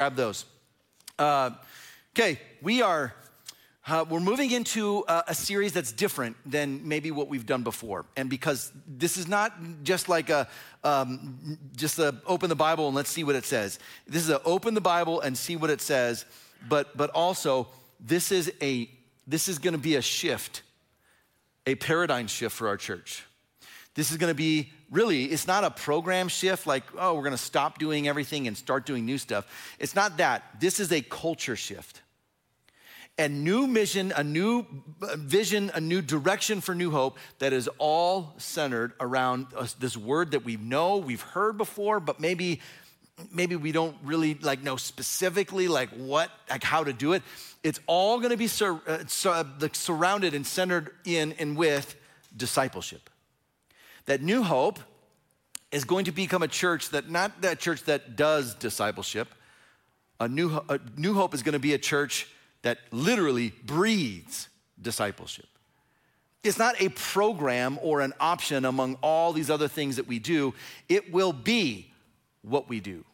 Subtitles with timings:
[0.00, 0.46] grab those.
[1.18, 1.50] Uh,
[2.14, 3.12] okay, we are
[3.86, 8.06] uh, we're moving into a, a, series that's different than maybe what we've done before,
[8.16, 9.52] and because this is not
[9.82, 10.48] just like a
[10.84, 13.78] um, just a open the Bible and let's see what it says.
[14.06, 16.24] This is a open the Bible and see what it says,
[16.66, 17.68] but but also
[18.00, 18.88] this is a
[19.26, 20.62] this is going to be a shift,
[21.66, 23.26] a paradigm shift for our church.
[23.94, 27.32] This is going to be really, it's not a program shift like, oh, we're going
[27.32, 29.46] to stop doing everything and start doing new stuff.
[29.78, 30.42] It's not that.
[30.60, 32.02] This is a culture shift.
[33.18, 34.66] A new mission, a new
[35.16, 39.48] vision, a new direction for New Hope that is all centered around
[39.78, 42.60] this word that we know, we've heard before, but maybe
[43.30, 47.22] maybe we don't really like know specifically like what like how to do it
[47.62, 51.96] it's all going to be sur- uh, sur- surrounded and centered in and with
[52.34, 53.09] discipleship
[54.06, 54.78] that New Hope
[55.72, 59.28] is going to become a church that, not that church that does discipleship,
[60.18, 62.28] a New, a New Hope is going to be a church
[62.62, 64.48] that literally breathes
[64.80, 65.46] discipleship.
[66.42, 70.54] It's not a program or an option among all these other things that we do.
[70.88, 71.92] It will be
[72.42, 73.04] what we do.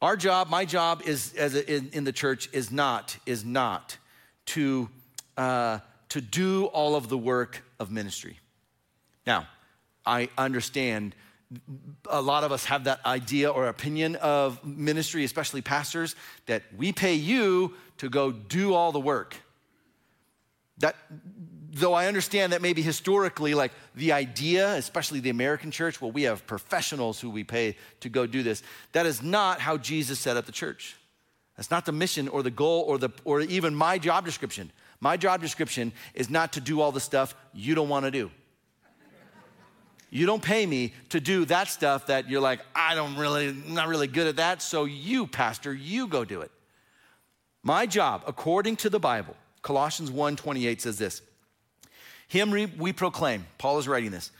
[0.00, 3.96] Our job, my job is as a, in, in, the church is not is not
[4.46, 4.90] to
[5.36, 5.78] uh,
[6.10, 8.38] to do all of the work of ministry.
[9.26, 9.48] Now,
[10.04, 11.14] I understand
[12.10, 16.16] a lot of us have that idea or opinion of ministry, especially pastors,
[16.46, 19.36] that we pay you to go do all the work.
[20.78, 20.96] That,
[21.70, 26.24] though I understand that maybe historically, like the idea, especially the American church, well, we
[26.24, 28.62] have professionals who we pay to go do this.
[28.92, 30.96] That is not how Jesus set up the church.
[31.56, 34.72] That's not the mission or the goal or, the, or even my job description.
[35.00, 38.30] My job description is not to do all the stuff you don't want to do.
[40.14, 43.88] You don't pay me to do that stuff that you're like, I don't really, not
[43.88, 44.62] really good at that.
[44.62, 46.52] So you, pastor, you go do it.
[47.64, 51.20] My job, according to the Bible, Colossians 1 28 says this
[52.28, 54.30] Him we proclaim, Paul is writing this,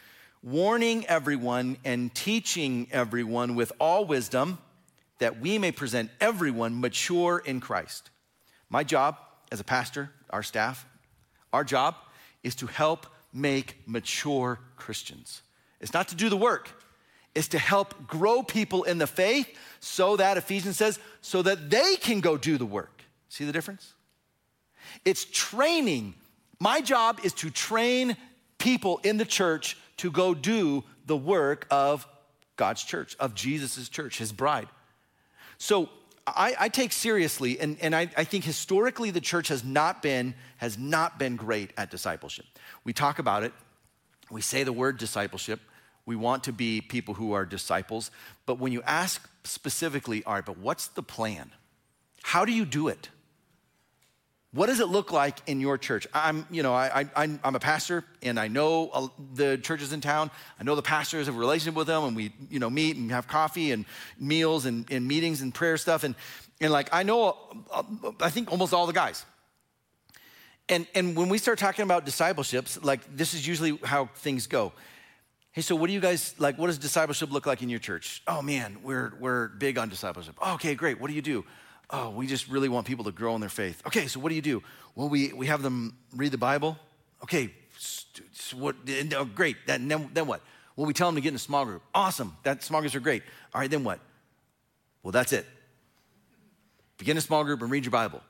[0.44, 4.58] warning everyone and teaching everyone with all wisdom
[5.18, 8.10] that we may present everyone mature in Christ.
[8.70, 9.18] My job
[9.50, 10.86] as a pastor, our staff,
[11.52, 11.96] our job
[12.44, 15.42] is to help make mature Christians.
[15.84, 16.70] It's not to do the work,
[17.34, 19.46] it's to help grow people in the faith
[19.80, 23.02] so that, Ephesians says, so that they can go do the work.
[23.28, 23.92] See the difference?
[25.04, 26.14] It's training.
[26.58, 28.16] My job is to train
[28.56, 32.06] people in the church to go do the work of
[32.56, 34.68] God's church, of Jesus' church, his bride.
[35.58, 35.90] So
[36.26, 40.34] I, I take seriously, and, and I, I think historically the church has not been,
[40.56, 42.46] has not been great at discipleship.
[42.84, 43.52] We talk about it,
[44.30, 45.60] we say the word discipleship,
[46.06, 48.10] we want to be people who are disciples.
[48.46, 51.50] But when you ask specifically, all right, but what's the plan?
[52.22, 53.08] How do you do it?
[54.54, 56.06] What does it look like in your church?
[56.14, 60.00] I'm, you know, I, I, am a pastor and I know uh, the churches in
[60.00, 60.30] town.
[60.60, 63.10] I know the pastors, have a relationship with them and we, you know, meet and
[63.10, 63.84] have coffee and
[64.20, 66.04] meals and, and meetings and prayer stuff.
[66.04, 66.14] And,
[66.60, 67.36] and like, I know,
[67.68, 69.26] uh, uh, I think almost all the guys.
[70.68, 74.72] And, and when we start talking about discipleships, like this is usually how things go.
[75.54, 76.58] Hey, so what do you guys like?
[76.58, 78.22] What does discipleship look like in your church?
[78.26, 80.34] Oh man, we're we're big on discipleship.
[80.42, 81.00] Oh, okay, great.
[81.00, 81.44] What do you do?
[81.90, 83.80] Oh, we just really want people to grow in their faith.
[83.86, 84.64] Okay, so what do you do?
[84.96, 86.76] Well, we we have them read the Bible.
[87.22, 88.74] Okay, so what?
[89.14, 89.56] Oh, great.
[89.64, 90.40] Then then what?
[90.74, 91.82] Well, we tell them to get in a small group.
[91.94, 92.36] Awesome.
[92.42, 93.22] That small groups are great.
[93.54, 94.00] All right, then what?
[95.04, 95.46] Well, that's it.
[96.98, 98.22] Begin a small group and read your Bible.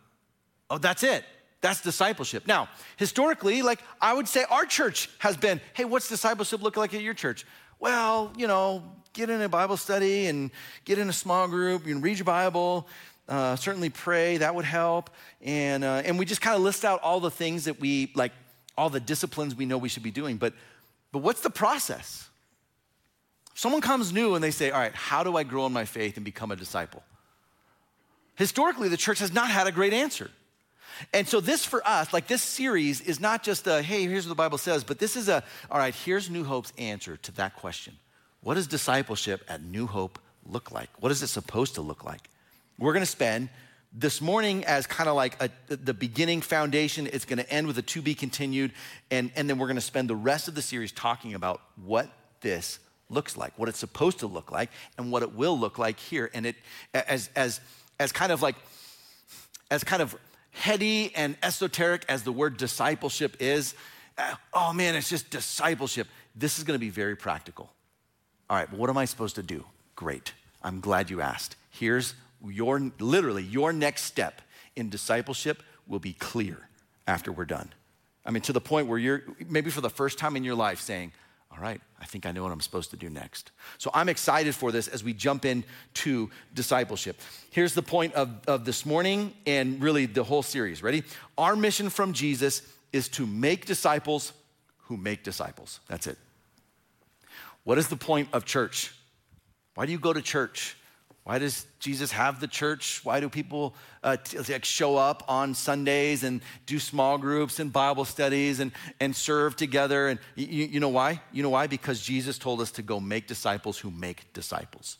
[0.68, 1.24] Oh, that's it.
[1.64, 2.46] That's discipleship.
[2.46, 6.92] Now, historically, like I would say our church has been, hey, what's discipleship look like
[6.92, 7.46] at your church?
[7.80, 8.82] Well, you know,
[9.14, 10.50] get in a Bible study and
[10.84, 12.86] get in a small group, can read your Bible,
[13.30, 15.08] uh, certainly pray, that would help.
[15.40, 18.32] And, uh, and we just kind of list out all the things that we, like,
[18.76, 20.36] all the disciplines we know we should be doing.
[20.36, 20.52] But,
[21.12, 22.28] but what's the process?
[23.54, 26.16] Someone comes new and they say, all right, how do I grow in my faith
[26.16, 27.02] and become a disciple?
[28.34, 30.30] Historically, the church has not had a great answer.
[31.12, 34.30] And so, this for us, like this series, is not just a, hey, here's what
[34.30, 37.56] the Bible says, but this is a, all right, here's New Hope's answer to that
[37.56, 37.94] question.
[38.42, 40.90] What does discipleship at New Hope look like?
[41.00, 42.28] What is it supposed to look like?
[42.78, 43.48] We're gonna spend
[43.92, 47.08] this morning as kind of like a, the beginning foundation.
[47.12, 48.72] It's gonna end with a to be continued.
[49.10, 52.10] And, and then we're gonna spend the rest of the series talking about what
[52.40, 55.98] this looks like, what it's supposed to look like, and what it will look like
[55.98, 56.30] here.
[56.34, 56.56] And it,
[56.92, 57.60] as, as,
[58.00, 58.56] as kind of like,
[59.70, 60.16] as kind of
[60.54, 63.74] heady and esoteric as the word discipleship is,
[64.16, 66.06] uh, oh man, it's just discipleship.
[66.34, 67.70] This is gonna be very practical.
[68.48, 69.64] All right, but what am I supposed to do?
[69.96, 70.32] Great.
[70.62, 71.56] I'm glad you asked.
[71.70, 72.14] Here's
[72.46, 74.40] your literally your next step
[74.76, 76.68] in discipleship will be clear
[77.06, 77.70] after we're done.
[78.24, 80.80] I mean, to the point where you're maybe for the first time in your life
[80.80, 81.12] saying,
[81.54, 83.52] all right, I think I know what I'm supposed to do next.
[83.78, 87.20] So I'm excited for this as we jump into discipleship.
[87.50, 90.82] Here's the point of, of this morning and really the whole series.
[90.82, 91.04] Ready?
[91.38, 92.62] Our mission from Jesus
[92.92, 94.32] is to make disciples
[94.86, 95.78] who make disciples.
[95.86, 96.18] That's it.
[97.62, 98.92] What is the point of church?
[99.76, 100.76] Why do you go to church?
[101.24, 103.00] Why does Jesus have the church?
[103.02, 107.72] Why do people uh, t- like show up on Sundays and do small groups and
[107.72, 110.08] Bible studies and, and serve together?
[110.08, 111.22] And you, you know why?
[111.32, 111.66] You know why?
[111.66, 114.98] Because Jesus told us to go make disciples who make disciples.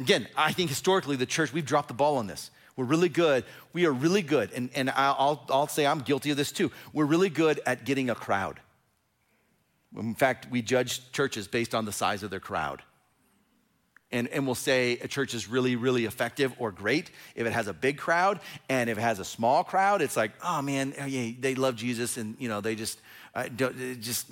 [0.00, 2.50] Again, I think historically the church, we've dropped the ball on this.
[2.74, 3.44] We're really good.
[3.72, 4.50] We are really good.
[4.52, 6.72] And, and I'll, I'll say I'm guilty of this too.
[6.92, 8.58] We're really good at getting a crowd.
[9.96, 12.82] In fact, we judge churches based on the size of their crowd
[14.12, 17.66] and, and we'll say a church is really, really effective or great if it has
[17.66, 18.40] a big crowd.
[18.68, 21.76] And if it has a small crowd, it's like, oh man, oh, yeah, they love
[21.76, 23.00] Jesus and, you know, they just,
[23.34, 24.26] uh, just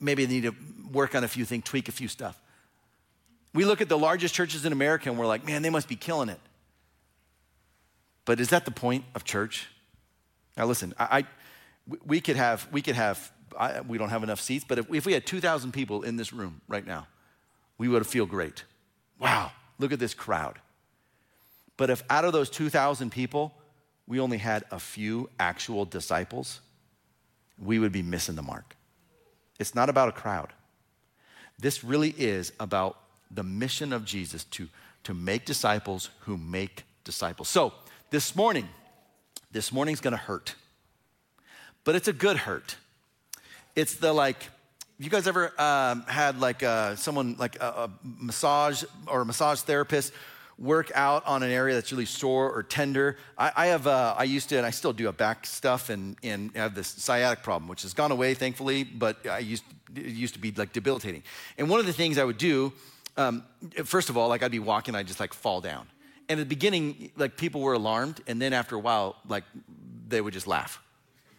[0.00, 0.54] maybe they need to
[0.90, 2.40] work on a few things, tweak a few stuff.
[3.52, 5.96] We look at the largest churches in America and we're like, man, they must be
[5.96, 6.40] killing it.
[8.24, 9.68] But is that the point of church?
[10.56, 11.24] Now listen, I, I
[12.06, 15.06] we could have, we could have, I, we don't have enough seats, but if, if
[15.06, 17.06] we had 2,000 people in this room right now,
[17.76, 18.64] we would feel great.
[19.18, 20.58] Wow, look at this crowd.
[21.76, 23.54] But if out of those 2,000 people,
[24.06, 26.60] we only had a few actual disciples,
[27.58, 28.76] we would be missing the mark.
[29.58, 30.52] It's not about a crowd.
[31.58, 32.98] This really is about
[33.30, 34.68] the mission of Jesus to,
[35.04, 37.48] to make disciples who make disciples.
[37.48, 37.72] So,
[38.10, 38.68] this morning,
[39.50, 40.54] this morning's gonna hurt,
[41.84, 42.76] but it's a good hurt.
[43.76, 44.48] It's the like,
[45.04, 49.60] you guys ever um, had like uh, someone like a, a, massage or a massage
[49.60, 50.12] therapist
[50.58, 53.16] work out on an area that's really sore or tender?
[53.36, 56.16] I, I have uh, I used to and I still do a back stuff and
[56.24, 59.62] and have this sciatic problem which has gone away thankfully, but I used
[59.94, 61.22] it used to be like debilitating.
[61.58, 62.72] And one of the things I would do,
[63.16, 63.44] um,
[63.84, 65.86] first of all, like I'd be walking, I'd just like fall down.
[66.28, 69.44] And at the beginning, like people were alarmed, and then after a while, like
[70.08, 70.82] they would just laugh.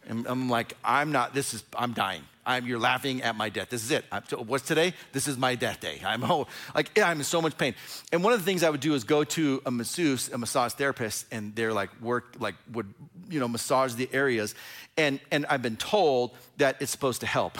[0.07, 2.23] And I'm like, I'm not, this is, I'm dying.
[2.49, 3.69] I'm, you're laughing at my death.
[3.69, 4.05] This is it.
[4.11, 4.95] I'm, what's today?
[5.11, 6.01] This is my death day.
[6.03, 7.75] I'm oh, like, I'm in so much pain.
[8.11, 10.73] And one of the things I would do is go to a masseuse, a massage
[10.73, 12.91] therapist, and they're like, work, like, would,
[13.29, 14.55] you know, massage the areas.
[14.97, 17.59] And, and I've been told that it's supposed to help.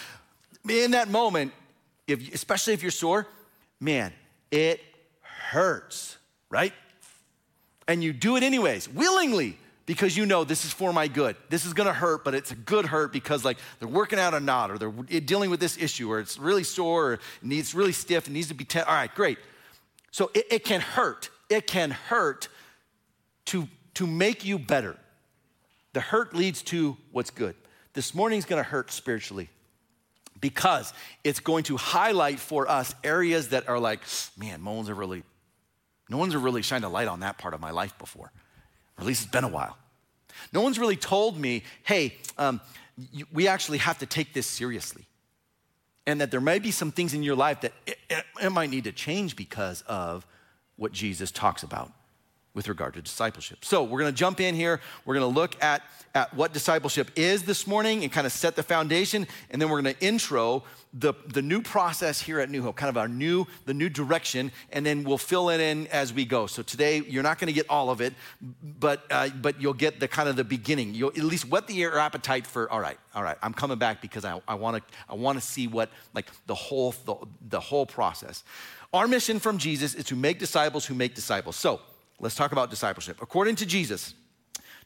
[0.68, 1.52] in that moment,
[2.06, 3.26] if, especially if you're sore,
[3.80, 4.12] man,
[4.50, 4.82] it
[5.22, 6.18] hurts,
[6.50, 6.74] right?
[7.86, 9.56] And you do it anyways, willingly
[9.88, 11.34] because you know this is for my good.
[11.48, 14.38] This is gonna hurt, but it's a good hurt because like they're working out a
[14.38, 17.92] knot or they're dealing with this issue or it's really sore or it needs really
[17.92, 18.86] stiff, it needs to be tense.
[18.86, 19.38] All right, great.
[20.10, 21.30] So it, it can hurt.
[21.48, 22.48] It can hurt
[23.46, 24.94] to, to make you better.
[25.94, 27.54] The hurt leads to what's good.
[27.94, 29.48] This morning's gonna hurt spiritually
[30.38, 30.92] because
[31.24, 34.00] it's going to highlight for us areas that are like,
[34.36, 35.22] man, no one's really,
[36.10, 38.30] no one's really shined a light on that part of my life before
[38.98, 39.76] or at least it's been a while.
[40.52, 42.60] No one's really told me, hey, um,
[43.32, 45.04] we actually have to take this seriously.
[46.06, 48.70] And that there may be some things in your life that it, it, it might
[48.70, 50.26] need to change because of
[50.76, 51.92] what Jesus talks about
[52.58, 53.64] with regard to discipleship.
[53.64, 54.80] So we're gonna jump in here.
[55.04, 55.80] We're gonna look at,
[56.12, 59.28] at what discipleship is this morning and kind of set the foundation.
[59.50, 62.96] And then we're gonna intro the, the new process here at New Hope, kind of
[62.96, 66.48] our new, the new direction, and then we'll fill it in as we go.
[66.48, 68.12] So today, you're not gonna get all of it,
[68.80, 70.94] but, uh, but you'll get the kind of the beginning.
[70.94, 74.24] You'll at least whet the appetite for, all right, all right, I'm coming back because
[74.24, 77.14] I, I wanna, I wanna see what, like the whole, the,
[77.50, 78.42] the whole process.
[78.92, 81.54] Our mission from Jesus is to make disciples who make disciples.
[81.54, 81.80] So
[82.20, 83.18] let's talk about discipleship.
[83.20, 84.14] According to Jesus,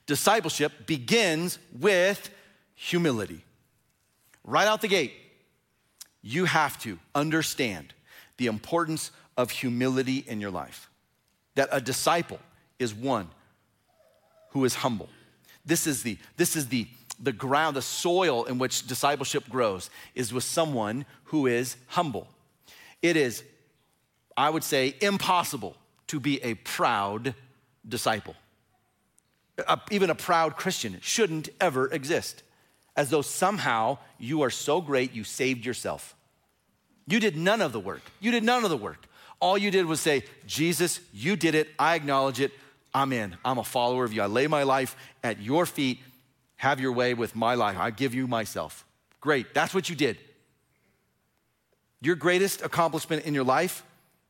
[0.06, 2.30] discipleship begins with
[2.74, 3.44] humility.
[4.44, 5.12] Right out the gate,
[6.22, 7.94] you have to understand
[8.36, 10.90] the importance of humility in your life.
[11.54, 12.40] That a disciple
[12.78, 13.28] is one
[14.50, 15.08] who is humble.
[15.64, 16.88] This is the, this is the,
[17.20, 22.26] the ground, the soil in which discipleship grows, is with someone who is humble.
[23.00, 23.42] It is,
[24.36, 25.76] I would say, impossible
[26.12, 27.35] to be a proud
[27.88, 28.37] disciple.
[29.66, 32.42] A, even a proud Christian shouldn't ever exist
[32.95, 36.14] as though somehow you are so great you saved yourself.
[37.07, 38.02] You did none of the work.
[38.21, 39.07] You did none of the work.
[39.40, 41.69] All you did was say, Jesus, you did it.
[41.78, 42.52] I acknowledge it.
[42.92, 43.35] I'm in.
[43.42, 44.21] I'm a follower of you.
[44.21, 45.99] I lay my life at your feet.
[46.57, 47.78] Have your way with my life.
[47.78, 48.85] I give you myself.
[49.23, 49.54] Great.
[49.54, 50.19] That's what you did.
[52.02, 53.83] Your greatest accomplishment in your life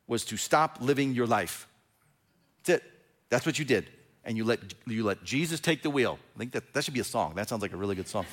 [0.07, 1.67] was to stop living your life.
[3.33, 3.89] That's what you did.
[4.27, 6.19] And you let, you let Jesus take the wheel.
[6.37, 7.33] I think that, that should be a song.
[7.37, 8.27] That sounds like a really good song.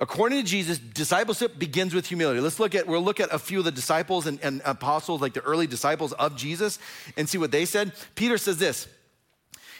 [0.00, 2.40] According to Jesus, discipleship begins with humility.
[2.40, 5.34] Let's look at, we'll look at a few of the disciples and, and apostles, like
[5.34, 6.78] the early disciples of Jesus,
[7.18, 7.92] and see what they said.
[8.14, 8.88] Peter says this.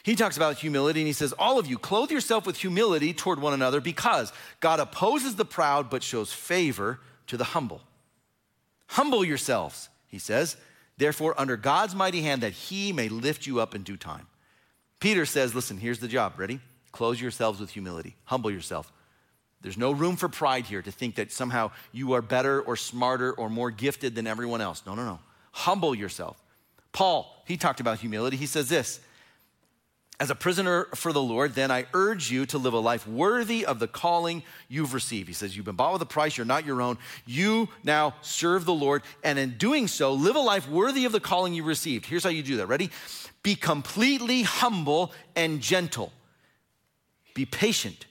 [0.03, 3.41] He talks about humility and he says, All of you, clothe yourself with humility toward
[3.41, 7.81] one another because God opposes the proud but shows favor to the humble.
[8.89, 10.59] Humble yourselves, he says,
[10.97, 14.27] therefore, under God's mighty hand that he may lift you up in due time.
[15.01, 16.35] Peter says, Listen, here's the job.
[16.39, 16.61] Ready?
[16.93, 18.93] Clothe yourselves with humility, humble yourself.
[19.61, 23.33] There's no room for pride here to think that somehow you are better or smarter
[23.33, 24.83] or more gifted than everyone else.
[24.87, 25.19] No, no, no.
[25.53, 26.43] Humble yourself.
[26.93, 28.37] Paul, he talked about humility.
[28.37, 29.01] He says this
[30.21, 33.67] As a prisoner for the Lord, then I urge you to live a life worthy
[33.67, 35.27] of the calling you've received.
[35.27, 36.99] He says, You've been bought with a price, you're not your own.
[37.27, 41.21] You now serve the Lord, and in doing so, live a life worthy of the
[41.21, 42.07] calling you received.
[42.07, 42.67] Here's how you do that.
[42.67, 42.91] Ready?
[43.43, 46.13] Be completely humble and gentle,
[47.35, 48.07] be patient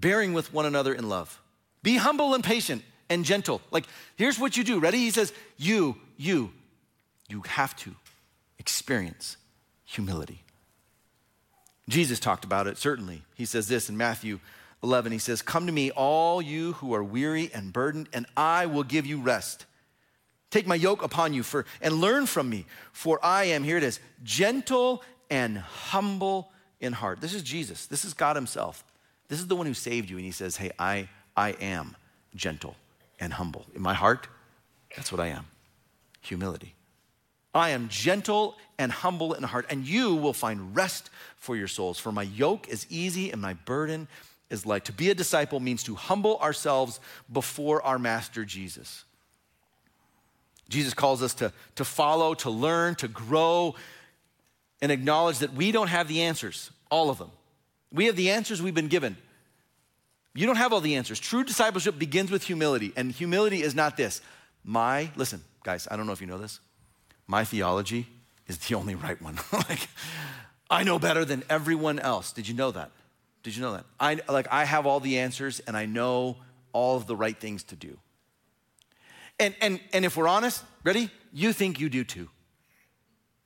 [0.00, 1.40] bearing with one another in love.
[1.82, 3.60] Be humble and patient and gentle.
[3.70, 4.80] Like, here's what you do.
[4.80, 4.98] Ready?
[4.98, 6.52] He says, You, you,
[7.28, 7.94] you have to
[8.58, 9.36] experience
[9.84, 10.42] humility.
[11.90, 13.22] Jesus talked about it, certainly.
[13.34, 14.40] He says this in Matthew
[14.82, 15.12] 11.
[15.12, 18.84] He says, Come to me, all you who are weary and burdened, and I will
[18.84, 19.66] give you rest.
[20.50, 23.82] Take my yoke upon you for, and learn from me, for I am, here it
[23.82, 27.20] is, gentle and humble in heart.
[27.20, 27.86] This is Jesus.
[27.86, 28.84] This is God Himself.
[29.28, 31.96] This is the one who saved you, and he says, Hey, I, I am
[32.34, 32.74] gentle
[33.20, 33.66] and humble.
[33.74, 34.26] In my heart,
[34.96, 35.46] that's what I am
[36.20, 36.74] humility.
[37.54, 41.98] I am gentle and humble in heart, and you will find rest for your souls.
[41.98, 44.08] For my yoke is easy and my burden
[44.50, 44.84] is light.
[44.86, 47.00] To be a disciple means to humble ourselves
[47.32, 49.04] before our master Jesus.
[50.68, 53.74] Jesus calls us to, to follow, to learn, to grow,
[54.80, 57.30] and acknowledge that we don't have the answers, all of them.
[57.92, 59.16] We have the answers we've been given.
[60.34, 61.18] You don't have all the answers.
[61.18, 64.20] True discipleship begins with humility, and humility is not this.
[64.64, 66.60] My, listen, guys, I don't know if you know this.
[67.30, 68.08] My theology
[68.48, 69.38] is the only right one.
[69.52, 69.88] like,
[70.68, 72.32] I know better than everyone else.
[72.32, 72.90] Did you know that?
[73.44, 73.84] Did you know that?
[74.00, 76.38] I like I have all the answers and I know
[76.72, 77.96] all of the right things to do.
[79.38, 81.08] And and and if we're honest, ready?
[81.32, 82.28] You think you do too.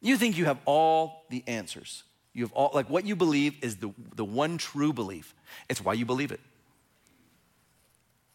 [0.00, 2.04] You think you have all the answers.
[2.32, 5.34] You have all, like what you believe is the, the one true belief.
[5.68, 6.40] It's why you believe it.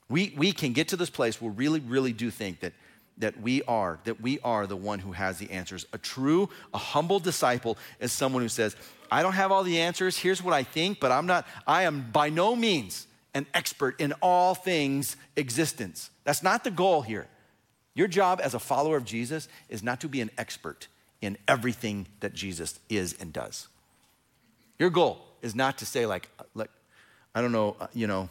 [0.10, 2.74] We, we can get to this place where really, really do think that,
[3.20, 5.86] that we are, that we are the one who has the answers.
[5.94, 8.76] A true, a humble disciple is someone who says,
[9.12, 10.18] I don't have all the answers.
[10.18, 14.14] Here's what I think, but I'm not, I am by no means an expert in
[14.22, 16.10] all things existence.
[16.24, 17.28] That's not the goal here.
[17.94, 20.88] Your job as a follower of Jesus is not to be an expert
[21.22, 23.68] in everything that Jesus is and does.
[24.78, 26.70] Your goal is not to say, like, like
[27.36, 28.30] I don't know, uh, you know,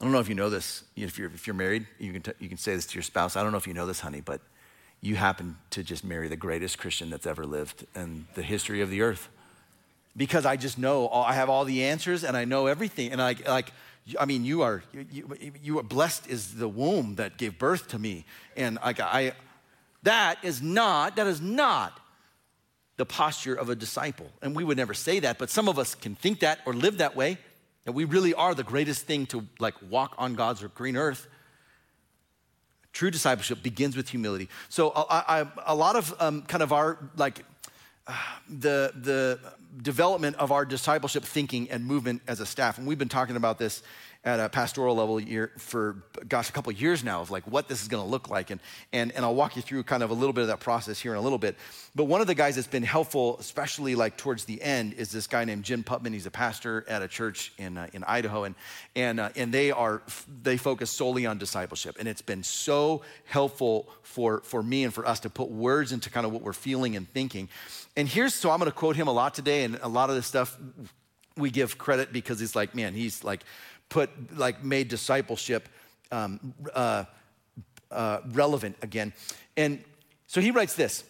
[0.00, 0.84] I don't know if you know this.
[0.96, 3.36] If you're, if you're married, you can, t- you can say this to your spouse.
[3.36, 4.40] I don't know if you know this, honey, but
[5.00, 8.90] you happen to just marry the greatest Christian that's ever lived in the history of
[8.90, 9.28] the earth.
[10.16, 13.12] Because I just know, all, I have all the answers and I know everything.
[13.12, 13.72] And I, like,
[14.18, 15.28] I mean, you are, you,
[15.62, 18.24] you are blessed is the womb that gave birth to me.
[18.56, 19.32] And like, I,
[20.02, 22.00] that is not, that is not
[22.96, 24.30] the posture of a disciple.
[24.40, 26.98] And we would never say that, but some of us can think that or live
[26.98, 27.38] that way,
[27.84, 31.26] that we really are the greatest thing to like walk on God's green earth.
[32.92, 34.48] True discipleship begins with humility.
[34.68, 37.44] So I, I, a lot of um, kind of our like
[38.48, 39.38] the the
[39.82, 43.58] development of our discipleship thinking and movement as a staff, and we've been talking about
[43.58, 43.82] this
[44.24, 47.82] at a pastoral level year for gosh a couple years now of like what this
[47.82, 48.50] is going to look like.
[48.50, 48.60] And,
[48.92, 51.12] and and i'll walk you through kind of a little bit of that process here
[51.12, 51.56] in a little bit.
[51.94, 55.26] But one of the guys that's been helpful especially like towards the end is this
[55.26, 56.12] guy named jim putman.
[56.14, 58.44] He's a pastor at a church in, uh, in idaho.
[58.44, 58.54] And
[58.96, 60.02] and uh, and they are
[60.42, 61.96] they focus solely on discipleship.
[61.98, 66.08] And it's been so helpful for for me and for us to put words into
[66.08, 67.50] kind of what we're feeling and thinking.
[67.96, 69.64] And here's so i'm going to quote him a lot today.
[69.64, 70.58] And a lot of this stuff
[71.36, 73.44] we give credit because he's like man he's like
[73.94, 75.68] put, like, made discipleship
[76.10, 77.04] um, uh,
[77.92, 79.12] uh, relevant again.
[79.56, 79.82] And
[80.26, 81.04] so he writes this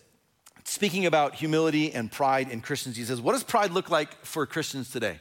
[0.64, 2.96] speaking about humility and pride in Christians.
[2.96, 5.18] He says, What does pride look like for Christians today?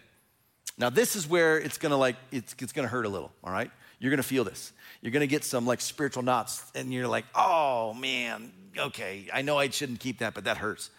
[0.78, 3.72] Now, this is where it's gonna like, it's, it's gonna hurt a little, all right?
[4.00, 4.74] You're gonna feel this.
[5.02, 9.58] You're gonna get some like spiritual knots, and you're like, oh man, okay, I know
[9.58, 10.90] I shouldn't keep that, but that hurts.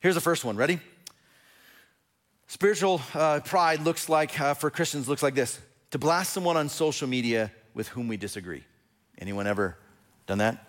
[0.00, 0.56] Here's the first one.
[0.56, 0.80] Ready?
[2.50, 6.70] Spiritual uh, pride looks like, uh, for Christians, looks like this to blast someone on
[6.70, 8.64] social media with whom we disagree.
[9.18, 9.76] Anyone ever
[10.26, 10.66] done that?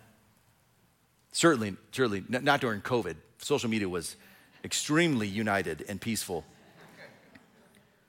[1.31, 3.15] Certainly, certainly, not during COVID.
[3.37, 4.17] Social media was
[4.65, 6.43] extremely united and peaceful.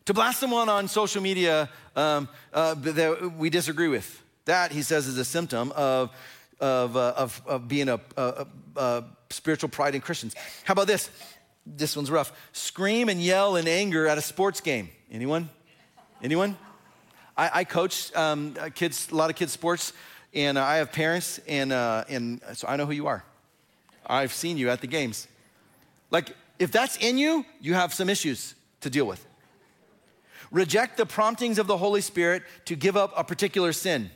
[0.07, 5.07] To blast someone on social media um, uh, that we disagree with, that, he says,
[5.07, 6.11] is a symptom of,
[6.59, 10.35] of, uh, of, of, being a, a, a spiritual pride in Christians.
[10.65, 11.09] How about this?
[11.67, 12.33] This one's rough.
[12.52, 14.90] Scream and yell in anger at a sports game.
[15.11, 15.50] Anyone?
[16.23, 16.57] Anyone?
[17.37, 19.93] I, I coach um, kids, a lot of kids' sports,
[20.35, 23.25] and uh, I have parents, and, uh, and so I know who you are.
[24.07, 25.29] I've seen you at the games.
[26.11, 29.25] Like, if that's in you, you have some issues to deal with.
[30.50, 34.11] Reject the promptings of the Holy Spirit to give up a particular sin.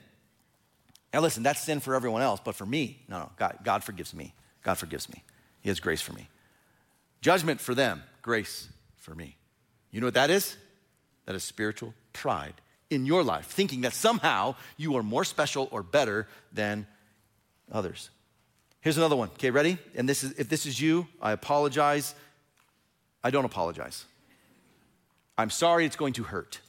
[1.13, 4.13] Now, listen, that's sin for everyone else, but for me, no, no, God, God forgives
[4.13, 4.35] me.
[4.65, 5.23] God forgives me.
[5.61, 6.29] He has grace for me.
[7.25, 9.38] Judgment for them, grace for me.
[9.90, 10.59] You know what that is?
[11.25, 12.52] That is spiritual pride
[12.90, 16.87] in your life, thinking that somehow you are more special or better than
[17.73, 18.11] others.
[18.83, 19.31] Here's another one.
[19.37, 19.78] Okay, ready?
[19.95, 22.14] And this is if this is you, I apologize.
[23.23, 24.04] I don't apologize.
[25.38, 26.61] I'm sorry it's going to hurt.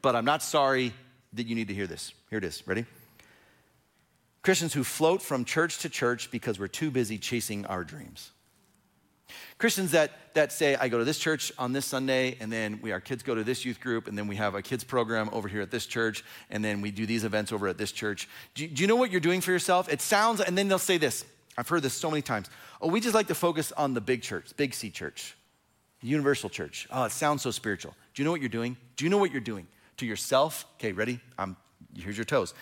[0.00, 0.94] But I'm not sorry
[1.34, 2.14] that you need to hear this.
[2.30, 2.66] Here it is.
[2.66, 2.86] Ready?
[4.40, 8.30] Christians who float from church to church because we're too busy chasing our dreams.
[9.58, 12.92] Christians that, that say, I go to this church on this Sunday, and then we,
[12.92, 15.48] our kids go to this youth group, and then we have a kids program over
[15.48, 18.28] here at this church, and then we do these events over at this church.
[18.54, 19.88] Do, do you know what you're doing for yourself?
[19.92, 21.24] It sounds, and then they'll say this.
[21.58, 22.50] I've heard this so many times.
[22.80, 25.36] Oh, we just like to focus on the big church, big C church,
[26.02, 26.86] universal church.
[26.90, 27.94] Oh, it sounds so spiritual.
[28.14, 28.76] Do you know what you're doing?
[28.96, 29.66] Do you know what you're doing
[29.96, 30.66] to yourself?
[30.78, 31.18] Okay, ready?
[31.38, 31.56] I'm,
[31.96, 32.52] here's your toes.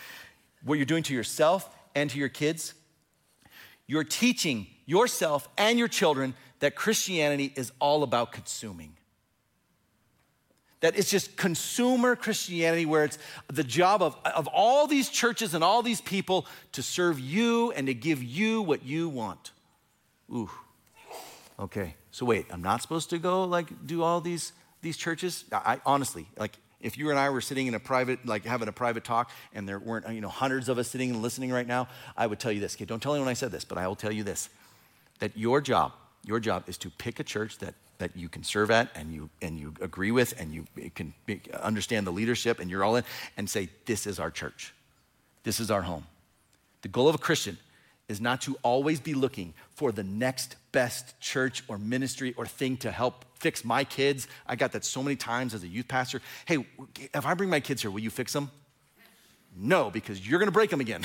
[0.62, 2.75] What you're doing to yourself and to your kids,
[3.87, 8.94] you're teaching yourself and your children that Christianity is all about consuming.
[10.80, 13.18] That it's just consumer Christianity where it's
[13.49, 17.87] the job of, of all these churches and all these people to serve you and
[17.88, 19.50] to give you what you want.
[20.33, 20.50] Ooh.
[21.59, 21.97] Okay.
[22.11, 25.45] So wait, I'm not supposed to go like do all these these churches?
[25.52, 28.73] I honestly, like if you and I were sitting in a private, like having a
[28.73, 31.89] private talk, and there weren't, you know, hundreds of us sitting and listening right now,
[32.17, 32.75] I would tell you this.
[32.75, 34.49] Okay, don't tell anyone I said this, but I will tell you this:
[35.19, 35.93] that your job
[36.25, 39.28] your job is to pick a church that, that you can serve at and you,
[39.43, 41.15] and you agree with and you can
[41.60, 43.04] understand the leadership and you're all in
[43.37, 44.75] and say, This is our church.
[45.43, 46.06] This is our home.
[46.82, 47.58] The goal of a Christian
[48.08, 52.76] is not to always be looking for the next best church or ministry or thing
[52.78, 54.28] to help fix my kids.
[54.47, 56.21] I got that so many times as a youth pastor.
[56.47, 56.67] Hey,
[57.15, 58.50] if I bring my kids here, will you fix them?
[59.56, 61.04] No, because you're going to break them again.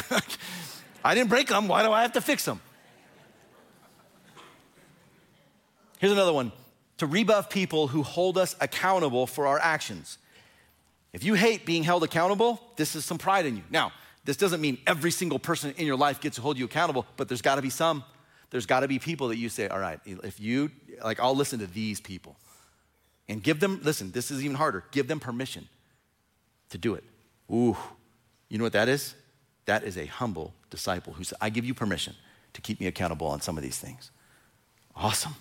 [1.03, 1.67] I didn't break them.
[1.67, 2.59] Why do I have to fix them?
[5.99, 6.51] Here's another one
[6.97, 10.17] to rebuff people who hold us accountable for our actions.
[11.13, 13.63] If you hate being held accountable, this is some pride in you.
[13.69, 13.91] Now,
[14.25, 17.27] this doesn't mean every single person in your life gets to hold you accountable, but
[17.27, 18.03] there's got to be some.
[18.49, 20.71] There's got to be people that you say, all right, if you,
[21.03, 22.35] like, I'll listen to these people.
[23.27, 25.67] And give them, listen, this is even harder, give them permission
[26.69, 27.03] to do it.
[27.51, 27.77] Ooh,
[28.49, 29.15] you know what that is?
[29.65, 32.15] That is a humble disciple who says, I give you permission
[32.53, 34.11] to keep me accountable on some of these things.
[34.95, 35.35] Awesome.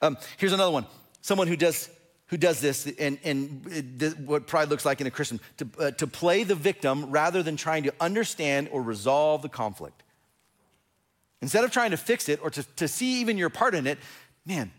[0.00, 0.86] Um, here's another one
[1.20, 1.90] someone who does
[2.28, 6.06] who does this and, and what pride looks like in a Christian to, uh, to
[6.06, 10.02] play the victim rather than trying to understand or resolve the conflict.
[11.40, 13.98] Instead of trying to fix it or to, to see even your part in it,
[14.44, 14.70] man,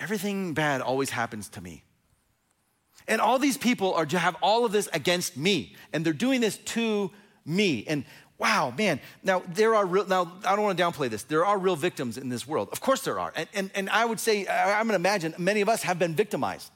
[0.00, 1.84] everything bad always happens to me.
[3.06, 6.40] And all these people are to have all of this against me, and they're doing
[6.40, 7.12] this to
[7.44, 7.84] me.
[7.86, 8.04] And
[8.38, 9.00] wow, man.
[9.22, 11.22] Now, there are real, now, I don't want to downplay this.
[11.22, 12.68] There are real victims in this world.
[12.72, 13.32] Of course there are.
[13.34, 16.14] And, and, and I would say, I'm going to imagine many of us have been
[16.14, 16.70] victimized.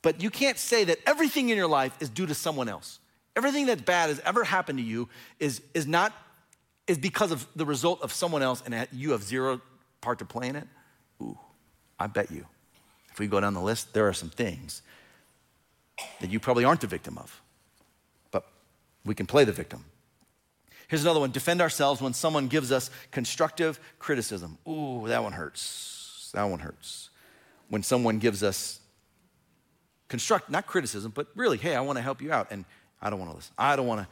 [0.00, 2.98] But you can't say that everything in your life is due to someone else.
[3.36, 5.08] Everything that's bad has ever happened to you
[5.38, 6.12] is, is not,
[6.86, 9.60] is because of the result of someone else and you have zero
[10.00, 10.66] part to play in it.
[11.22, 11.38] Ooh,
[11.98, 12.46] I bet you.
[13.10, 14.82] If we go down the list, there are some things
[16.20, 17.40] that you probably aren't the victim of.
[18.30, 18.46] But
[19.04, 19.84] we can play the victim
[20.92, 24.58] Here's another one defend ourselves when someone gives us constructive criticism.
[24.68, 26.30] Ooh, that one hurts.
[26.34, 27.08] That one hurts.
[27.70, 28.78] When someone gives us
[30.08, 32.48] construct, not criticism, but really, hey, I want to help you out.
[32.50, 32.66] And
[33.00, 33.54] I don't want to listen.
[33.56, 34.08] I don't want to.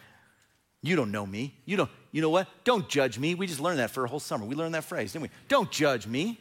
[0.80, 1.54] You don't know me.
[1.66, 2.48] You don't, you know what?
[2.64, 3.34] Don't judge me.
[3.34, 4.46] We just learned that for a whole summer.
[4.46, 5.30] We learned that phrase, didn't we?
[5.48, 6.40] Don't judge me.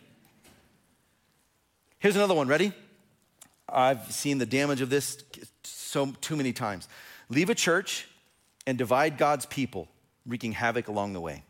[1.98, 2.48] Here's another one.
[2.48, 2.72] Ready?
[3.68, 5.22] I've seen the damage of this
[5.66, 6.88] so too many times.
[7.28, 8.08] Leave a church
[8.66, 9.90] and divide God's people
[10.26, 11.44] wreaking havoc along the way.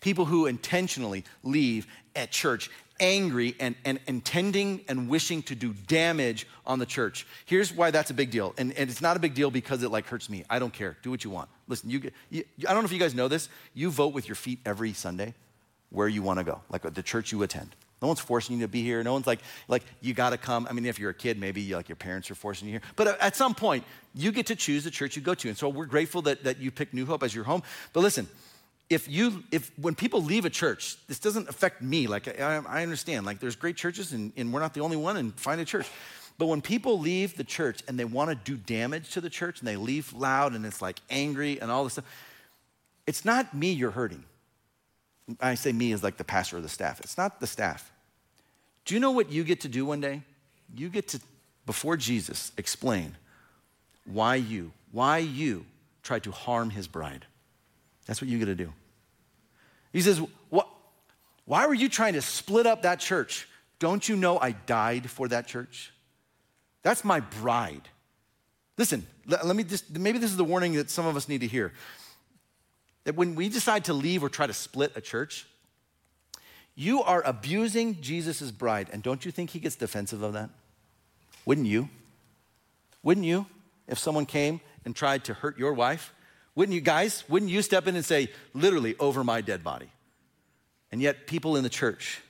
[0.00, 6.46] People who intentionally leave at church angry and, and intending and wishing to do damage
[6.64, 7.26] on the church.
[7.44, 8.54] Here's why that's a big deal.
[8.56, 10.44] And, and it's not a big deal because it like hurts me.
[10.48, 10.96] I don't care.
[11.02, 11.48] Do what you want.
[11.66, 13.48] Listen, you, you I don't know if you guys know this.
[13.74, 15.34] You vote with your feet every Sunday.
[15.94, 17.74] where you want to go, like the church you attend.
[18.04, 19.02] No one's forcing you to be here.
[19.02, 20.66] No one's like, like you got to come.
[20.68, 22.82] I mean, if you're a kid, maybe like your parents are forcing you here.
[22.96, 23.82] But at some point,
[24.14, 25.48] you get to choose the church you go to.
[25.48, 27.62] And so we're grateful that, that you picked New Hope as your home.
[27.94, 28.28] But listen,
[28.90, 32.06] if you, if when people leave a church, this doesn't affect me.
[32.06, 35.16] Like I, I understand, like there's great churches, and, and we're not the only one.
[35.16, 35.86] And find a church.
[36.36, 39.60] But when people leave the church and they want to do damage to the church,
[39.60, 42.04] and they leave loud, and it's like angry and all this stuff,
[43.06, 44.24] it's not me you're hurting.
[45.40, 47.00] I say me as like the pastor or the staff.
[47.00, 47.90] It's not the staff.
[48.84, 50.22] Do you know what you get to do one day?
[50.74, 51.20] You get to,
[51.66, 53.16] before Jesus, explain
[54.04, 55.64] why you, why you
[56.02, 57.24] tried to harm his bride.
[58.06, 58.72] That's what you get to do.
[59.92, 60.20] He says,
[60.50, 60.68] what,
[61.46, 63.48] Why were you trying to split up that church?
[63.78, 65.92] Don't you know I died for that church?
[66.82, 67.88] That's my bride.
[68.76, 71.40] Listen, let, let me just, maybe this is the warning that some of us need
[71.40, 71.72] to hear.
[73.04, 75.46] That when we decide to leave or try to split a church,
[76.74, 78.88] you are abusing Jesus' bride.
[78.92, 80.50] And don't you think he gets defensive of that?
[81.44, 81.88] Wouldn't you?
[83.02, 83.46] Wouldn't you?
[83.86, 86.12] If someone came and tried to hurt your wife,
[86.54, 87.24] wouldn't you guys?
[87.28, 89.90] Wouldn't you step in and say, literally, over my dead body?
[90.90, 92.20] And yet, people in the church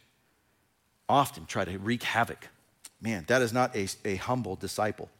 [1.08, 2.48] often try to wreak havoc.
[3.00, 5.10] Man, that is not a, a humble disciple.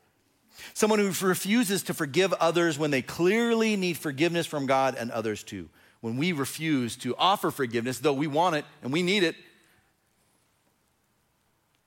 [0.72, 5.42] Someone who refuses to forgive others when they clearly need forgiveness from God and others
[5.42, 5.68] too
[6.04, 9.34] when we refuse to offer forgiveness, though we want it and we need it.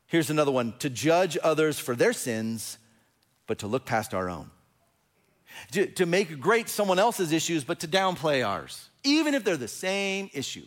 [0.08, 2.80] Here's another one to judge others for their sins,
[3.46, 4.50] but to look past our own.
[5.74, 9.68] To, to make great someone else's issues, but to downplay ours, even if they're the
[9.68, 10.66] same issue.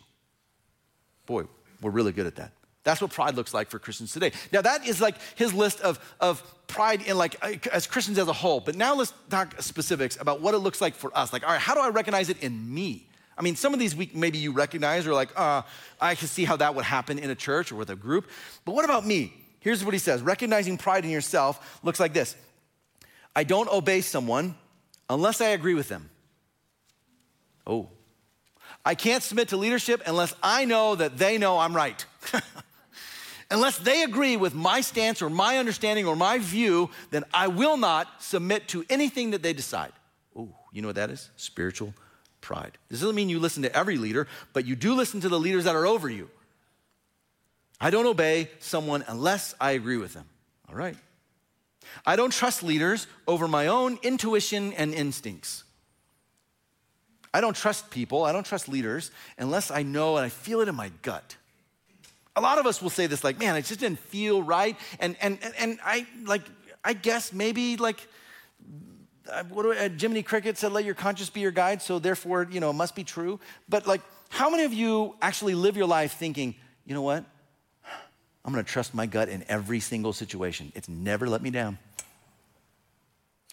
[1.25, 1.43] Boy,
[1.81, 2.53] we're really good at that.
[2.85, 4.31] That's what pride looks like for Christians today.
[4.53, 7.35] Now, that is like his list of, of pride in like
[7.67, 8.61] as Christians as a whole.
[8.61, 11.33] But now let's talk specifics about what it looks like for us.
[11.33, 13.09] Like, all right, how do I recognize it in me?
[13.41, 15.63] I mean, some of these we, maybe you recognize or like, uh,
[15.99, 18.29] I can see how that would happen in a church or with a group.
[18.65, 19.33] But what about me?
[19.61, 22.35] Here's what he says recognizing pride in yourself looks like this
[23.35, 24.53] I don't obey someone
[25.09, 26.11] unless I agree with them.
[27.65, 27.89] Oh.
[28.85, 32.05] I can't submit to leadership unless I know that they know I'm right.
[33.49, 37.77] unless they agree with my stance or my understanding or my view, then I will
[37.77, 39.93] not submit to anything that they decide.
[40.35, 41.31] Oh, you know what that is?
[41.37, 41.95] Spiritual
[42.41, 42.77] pride.
[42.89, 45.63] This doesn't mean you listen to every leader, but you do listen to the leaders
[45.65, 46.29] that are over you.
[47.79, 50.25] I don't obey someone unless I agree with them.
[50.69, 50.95] All right.
[52.05, 55.63] I don't trust leaders over my own intuition and instincts.
[57.33, 60.67] I don't trust people, I don't trust leaders unless I know and I feel it
[60.67, 61.37] in my gut.
[62.35, 64.77] A lot of us will say this like, man, it just didn't feel right.
[64.99, 66.43] And and and I like
[66.83, 68.05] I guess maybe like
[69.49, 72.59] what do, uh, Jiminy Cricket said, let your conscience be your guide, so therefore, you
[72.59, 73.39] know, it must be true.
[73.69, 76.55] But like, how many of you actually live your life thinking,
[76.85, 77.23] you know what?
[78.43, 80.71] I'm gonna trust my gut in every single situation.
[80.75, 81.77] It's never let me down.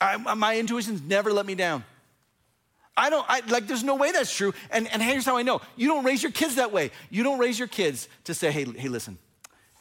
[0.00, 1.84] I, my intuition's never let me down.
[2.96, 4.52] I don't, I, like, there's no way that's true.
[4.70, 6.90] And, and here's how I know you don't raise your kids that way.
[7.10, 9.18] You don't raise your kids to say, hey, hey, listen,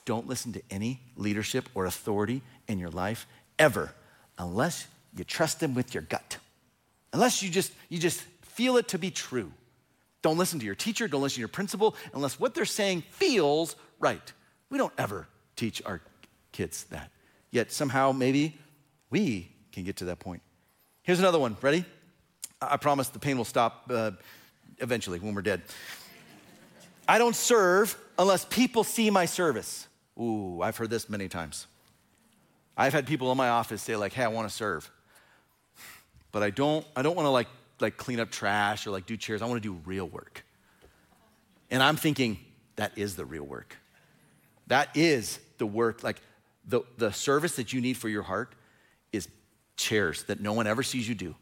[0.06, 3.26] don't listen to any leadership or authority in your life
[3.58, 3.92] ever
[4.38, 6.38] unless you trust them with your gut.
[7.14, 9.52] Unless you just you just feel it to be true.
[10.22, 13.76] Don't listen to your teacher, don't listen to your principal unless what they're saying feels
[14.00, 14.34] right.
[14.70, 16.02] We don't ever teach our
[16.52, 17.12] kids that.
[17.52, 18.58] Yet somehow maybe
[19.10, 20.42] we can get to that point.
[21.04, 21.56] Here's another one.
[21.62, 21.86] Ready?
[22.62, 24.12] I promise the pain will stop uh,
[24.80, 25.62] eventually when we're dead.
[27.08, 29.88] I don't serve unless people see my service.
[30.20, 31.68] Ooh, I've heard this many times.
[32.76, 34.92] I've had people in my office say, like, hey, I want to serve
[36.32, 37.48] but I don't, I don't want to like,
[37.80, 39.42] like clean up trash or like do chairs.
[39.42, 40.44] I want to do real work.
[41.70, 42.40] And I'm thinking,
[42.76, 43.78] that is the real work.
[44.68, 46.04] That is the work.
[46.04, 46.22] Like
[46.66, 48.54] the, the service that you need for your heart
[49.12, 49.28] is
[49.76, 51.36] chairs that no one ever sees you do.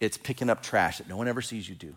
[0.00, 1.94] It's picking up trash that no one ever sees you do.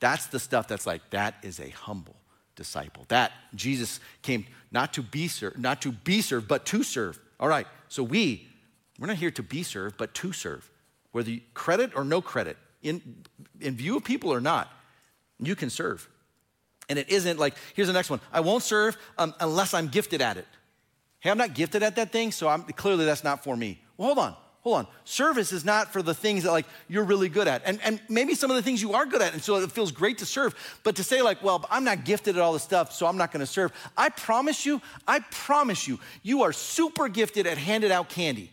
[0.00, 2.16] That's the stuff that's like, that is a humble
[2.56, 3.04] disciple.
[3.08, 7.18] That Jesus came not to be served, not to be served, but to serve.
[7.38, 8.48] All right, so we,
[8.98, 10.70] we're not here to be served, but to serve
[11.14, 13.00] whether credit or no credit, in,
[13.60, 14.68] in view of people or not,
[15.38, 16.08] you can serve.
[16.88, 20.20] And it isn't like, here's the next one I won't serve um, unless I'm gifted
[20.20, 20.46] at it.
[21.20, 23.80] Hey, I'm not gifted at that thing, so I'm, clearly that's not for me.
[23.96, 24.86] Well, hold on, hold on.
[25.04, 27.62] Service is not for the things that like you're really good at.
[27.64, 29.92] And, and maybe some of the things you are good at, and so it feels
[29.92, 30.56] great to serve.
[30.82, 33.30] But to say, like, well, I'm not gifted at all this stuff, so I'm not
[33.30, 33.72] gonna serve.
[33.96, 38.50] I promise you, I promise you, you are super gifted at handing out candy.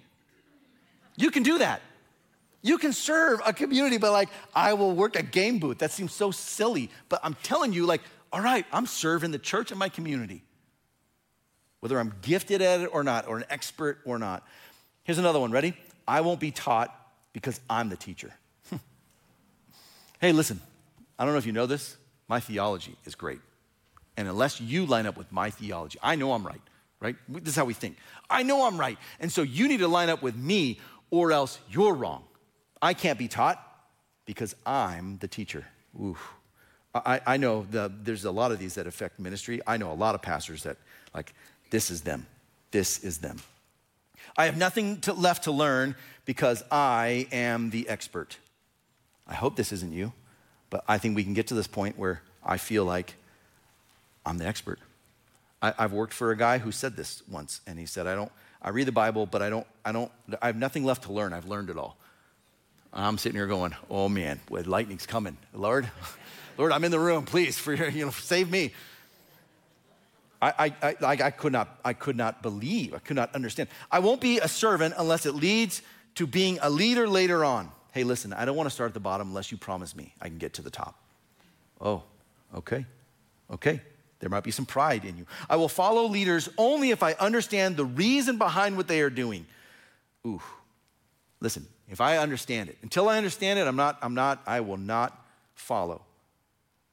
[1.17, 1.82] You can do that.
[2.62, 5.80] You can serve a community, by like, I will work a game booth.
[5.80, 6.91] That seems so silly.
[7.10, 10.43] But I'm telling you, like, all right, I'm serving the church and my community,
[11.80, 14.45] whether I'm gifted at it or not, or an expert or not.
[15.04, 15.52] Here's another one.
[15.52, 15.74] Ready?
[16.08, 16.95] I won't be taught
[17.34, 18.32] because I'm the teacher.
[20.19, 20.62] hey, listen,
[21.17, 21.97] I don't know if you know this,
[22.28, 23.39] my theology is great.
[24.17, 26.62] And unless you line up with my theology, I know I'm right,
[27.00, 27.15] right?
[27.28, 27.97] This is how we think.
[28.30, 28.97] I know I'm right.
[29.19, 32.24] And so you need to line up with me or else you're wrong.
[32.82, 33.62] I can't be taught
[34.26, 35.65] because I'm the teacher.
[36.00, 36.17] Ooh.
[36.94, 39.62] I, I know the, there's a lot of these that affect ministry.
[39.65, 40.78] I know a lot of pastors that,
[41.13, 41.34] like,
[41.70, 42.26] this is them.
[42.72, 43.39] This is them.
[44.38, 48.38] I have nothing to, left to learn because I am the expert.
[49.28, 50.12] I hope this isn't you,
[50.70, 53.15] but I think we can get to this point where I feel like
[54.26, 54.80] I'm the expert.
[55.62, 58.32] I, have worked for a guy who said this once, and he said, I don't,
[58.62, 61.34] I read the Bible, but I don't, I don't, I have nothing left to learn.
[61.34, 61.98] I've learned it all.
[62.93, 65.38] I'm sitting here going, oh man, boy, lightning's coming.
[65.54, 65.89] Lord,
[66.58, 68.73] Lord, I'm in the room, please, for your, you know, save me.
[70.41, 73.69] I, I, I, I, could not, I could not believe, I could not understand.
[73.91, 75.82] I won't be a servant unless it leads
[76.15, 77.71] to being a leader later on.
[77.93, 80.27] Hey, listen, I don't want to start at the bottom unless you promise me I
[80.27, 80.95] can get to the top.
[81.80, 82.04] Oh,
[82.56, 82.86] okay,
[83.51, 83.82] okay.
[84.19, 85.25] There might be some pride in you.
[85.49, 89.47] I will follow leaders only if I understand the reason behind what they are doing.
[90.25, 90.41] Ooh,
[91.41, 94.77] listen, if I understand it, until I understand it, I'm not, I'm not, I will
[94.77, 95.19] not
[95.54, 96.04] follow.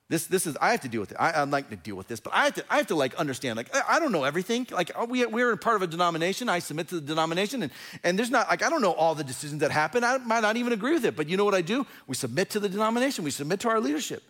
[0.09, 1.19] This, this is, I have to deal with it.
[1.21, 3.15] I, would like to deal with this, but I have to, I have to like
[3.17, 4.67] understand, like, I, I don't know everything.
[4.71, 6.49] Like, uh, we, we're a part of a denomination.
[6.49, 7.71] I submit to the denomination, and,
[8.03, 10.03] and there's not, like, I don't know all the decisions that happen.
[10.03, 11.87] I might not even agree with it, but you know what I do?
[12.07, 14.23] We submit to the denomination, we submit to our leadership.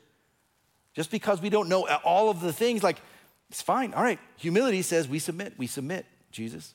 [0.94, 3.00] Just because we don't know all of the things, like,
[3.48, 3.94] it's fine.
[3.94, 4.18] All right.
[4.36, 5.54] Humility says we submit.
[5.56, 6.74] We submit, Jesus.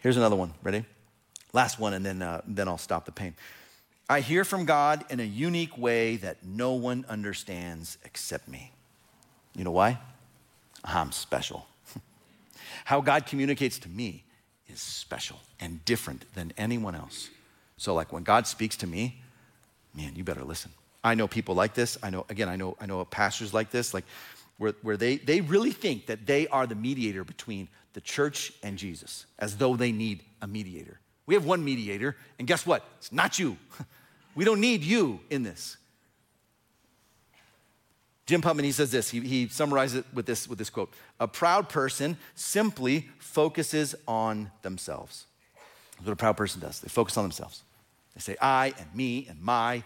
[0.00, 0.52] Here's another one.
[0.62, 0.84] Ready?
[1.52, 3.34] Last one, and then, uh, then I'll stop the pain.
[4.08, 8.72] I hear from God in a unique way that no one understands except me.
[9.54, 9.98] You know why?
[10.84, 11.66] I'm special.
[12.84, 14.24] How God communicates to me
[14.66, 17.28] is special and different than anyone else.
[17.76, 19.20] So, like when God speaks to me,
[19.94, 20.72] man, you better listen.
[21.04, 21.98] I know people like this.
[22.02, 24.04] I know, again, I know, I know pastors like this, like
[24.58, 28.78] where, where they, they really think that they are the mediator between the church and
[28.78, 31.00] Jesus, as though they need a mediator.
[31.26, 32.84] We have one mediator, and guess what?
[32.98, 33.56] It's not you.
[34.34, 35.76] We don't need you in this.
[38.24, 41.28] Jim Putman, he says this, he, he summarizes it with this, with this quote A
[41.28, 45.26] proud person simply focuses on themselves.
[45.96, 46.80] That's what a proud person does.
[46.80, 47.62] They focus on themselves.
[48.14, 49.82] They say, I and me and my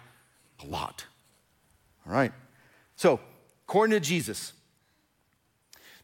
[0.63, 1.07] a lot.
[2.07, 2.33] All right.
[2.95, 3.21] So,
[3.67, 4.53] according to Jesus,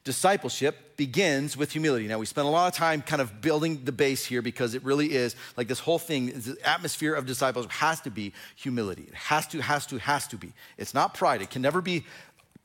[0.05, 2.07] discipleship begins with humility.
[2.07, 4.83] Now, we spent a lot of time kind of building the base here because it
[4.85, 9.05] really is like this whole thing, the atmosphere of disciples has to be humility.
[9.09, 10.53] It has to, has to, has to be.
[10.77, 11.41] It's not pride.
[11.41, 12.05] It can never be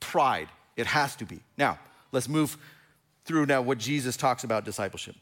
[0.00, 0.48] pride.
[0.76, 1.40] It has to be.
[1.56, 1.78] Now,
[2.12, 2.56] let's move
[3.24, 5.14] through now what Jesus talks about discipleship.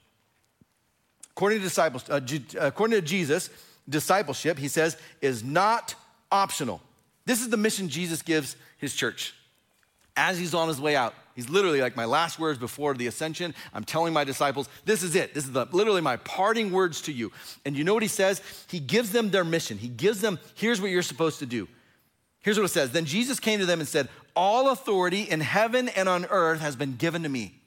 [1.33, 2.21] According to disciples, uh,
[2.61, 3.51] according to Jesus,
[3.89, 5.95] discipleship, he says, is not
[6.33, 6.81] optional.
[7.27, 9.35] This is the mission Jesus gives his church
[10.17, 11.15] as he's on his way out.
[11.37, 13.55] He's literally like my last words before the ascension.
[13.75, 15.35] I'm telling my disciples, this is it.
[15.35, 17.31] This is the, literally my parting words to you.
[17.67, 18.41] And you know what he says?
[18.69, 19.77] He gives them their mission.
[19.77, 21.69] He gives them, here's what you're supposed to do.
[22.41, 25.91] Here's what it says Then Jesus came to them and said, All authority in heaven
[25.91, 27.61] and on earth has been given to me.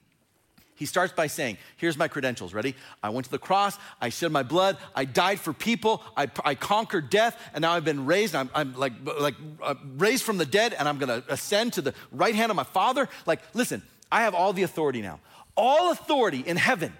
[0.79, 2.53] He starts by saying, Here's my credentials.
[2.53, 2.73] Ready?
[3.03, 3.77] I went to the cross.
[3.99, 4.77] I shed my blood.
[4.95, 6.01] I died for people.
[6.15, 7.37] I, I conquered death.
[7.53, 8.33] And now I've been raised.
[8.33, 10.73] I'm, I'm like, like uh, raised from the dead.
[10.73, 13.09] And I'm going to ascend to the right hand of my Father.
[13.25, 15.19] Like, listen, I have all the authority now.
[15.57, 16.93] All authority in heaven,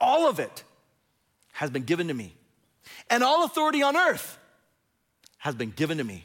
[0.00, 0.62] all of it
[1.54, 2.32] has been given to me.
[3.10, 4.38] And all authority on earth
[5.38, 6.24] has been given to me.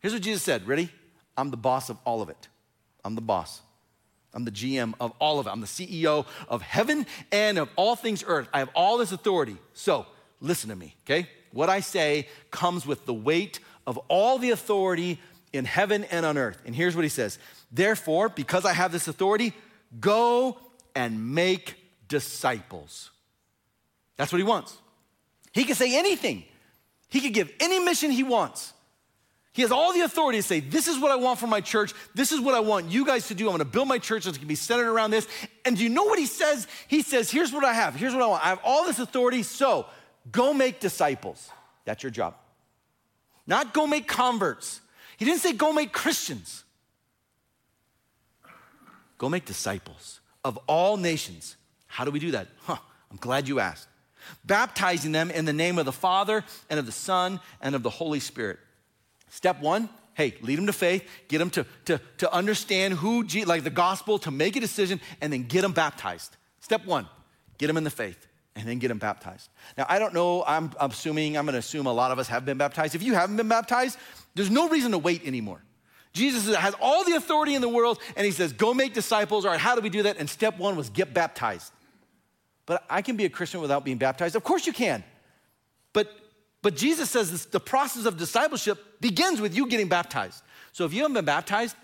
[0.00, 0.68] Here's what Jesus said.
[0.68, 0.90] Ready?
[1.34, 2.48] I'm the boss of all of it.
[3.02, 3.62] I'm the boss.
[4.34, 5.50] I'm the GM of all of it.
[5.50, 8.48] I'm the CEO of heaven and of all things earth.
[8.52, 9.56] I have all this authority.
[9.72, 10.06] So
[10.40, 11.28] listen to me, okay?
[11.52, 15.20] What I say comes with the weight of all the authority
[15.52, 16.60] in heaven and on earth.
[16.66, 17.38] And here's what he says
[17.72, 19.54] Therefore, because I have this authority,
[20.00, 20.58] go
[20.94, 21.76] and make
[22.08, 23.10] disciples.
[24.16, 24.76] That's what he wants.
[25.52, 26.44] He can say anything,
[27.08, 28.73] he can give any mission he wants.
[29.54, 31.94] He has all the authority to say, This is what I want for my church.
[32.12, 33.44] This is what I want you guys to do.
[33.44, 35.28] I'm going to build my church that's going to be centered around this.
[35.64, 36.66] And do you know what he says?
[36.88, 37.94] He says, Here's what I have.
[37.94, 38.44] Here's what I want.
[38.44, 39.44] I have all this authority.
[39.44, 39.86] So
[40.32, 41.48] go make disciples.
[41.84, 42.34] That's your job.
[43.46, 44.80] Not go make converts.
[45.18, 46.64] He didn't say go make Christians.
[49.18, 51.56] Go make disciples of all nations.
[51.86, 52.48] How do we do that?
[52.62, 53.86] Huh, I'm glad you asked.
[54.44, 57.90] Baptizing them in the name of the Father and of the Son and of the
[57.90, 58.58] Holy Spirit
[59.34, 63.64] Step one, Hey, lead them to faith, get them to, to, to understand who, like
[63.64, 66.36] the gospel, to make a decision, and then get them baptized.
[66.60, 67.08] Step one,
[67.58, 69.50] get them in the faith and then get them baptized.
[69.76, 72.58] Now, I don't know, I'm assuming, I'm gonna assume a lot of us have been
[72.58, 72.94] baptized.
[72.94, 73.98] If you haven't been baptized,
[74.36, 75.60] there's no reason to wait anymore.
[76.12, 79.44] Jesus has all the authority in the world, and he says, Go make disciples.
[79.44, 80.18] All right, how do we do that?
[80.18, 81.72] And step one was get baptized.
[82.66, 84.36] But I can be a Christian without being baptized.
[84.36, 85.02] Of course you can.
[85.92, 86.08] But,
[86.64, 90.42] but Jesus says this, the process of discipleship begins with you getting baptized.
[90.72, 91.76] So if you haven't been baptized,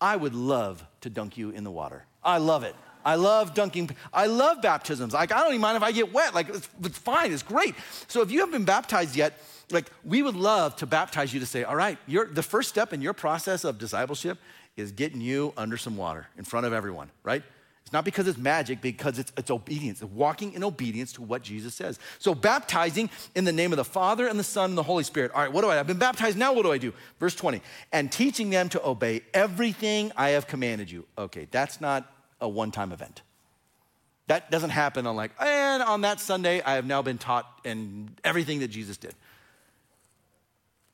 [0.00, 2.06] I would love to dunk you in the water.
[2.24, 2.74] I love it.
[3.04, 3.90] I love dunking.
[4.10, 5.12] I love baptisms.
[5.12, 6.34] Like, I don't even mind if I get wet.
[6.34, 7.30] Like, it's, it's fine.
[7.30, 7.74] It's great.
[8.08, 9.38] So if you haven't been baptized yet,
[9.70, 13.02] like, we would love to baptize you to say, all right, the first step in
[13.02, 14.38] your process of discipleship
[14.78, 17.42] is getting you under some water in front of everyone, right?
[17.82, 21.74] It's not because it's magic, because it's, it's obedience, walking in obedience to what Jesus
[21.74, 21.98] says.
[22.18, 25.32] So, baptizing in the name of the Father and the Son and the Holy Spirit.
[25.32, 25.80] All right, what do I?
[25.80, 26.92] I've been baptized, now what do I do?
[27.18, 27.60] Verse 20,
[27.92, 31.06] and teaching them to obey everything I have commanded you.
[31.18, 33.22] Okay, that's not a one time event.
[34.28, 38.16] That doesn't happen on like, and on that Sunday, I have now been taught and
[38.22, 39.16] everything that Jesus did.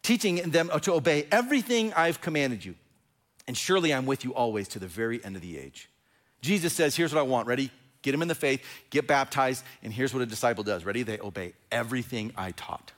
[0.02, 2.76] Teaching them to obey everything I've commanded you.
[3.46, 5.90] And surely I'm with you always to the very end of the age.
[6.46, 7.46] Jesus says, Here's what I want.
[7.48, 7.70] Ready?
[8.02, 10.84] Get them in the faith, get baptized, and here's what a disciple does.
[10.84, 11.02] Ready?
[11.02, 12.92] They obey everything I taught,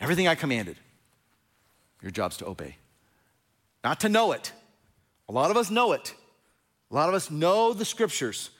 [0.00, 0.76] everything I commanded.
[2.02, 2.76] Your job's to obey,
[3.84, 4.52] not to know it.
[5.28, 6.12] A lot of us know it.
[6.90, 8.50] A lot of us know the scriptures.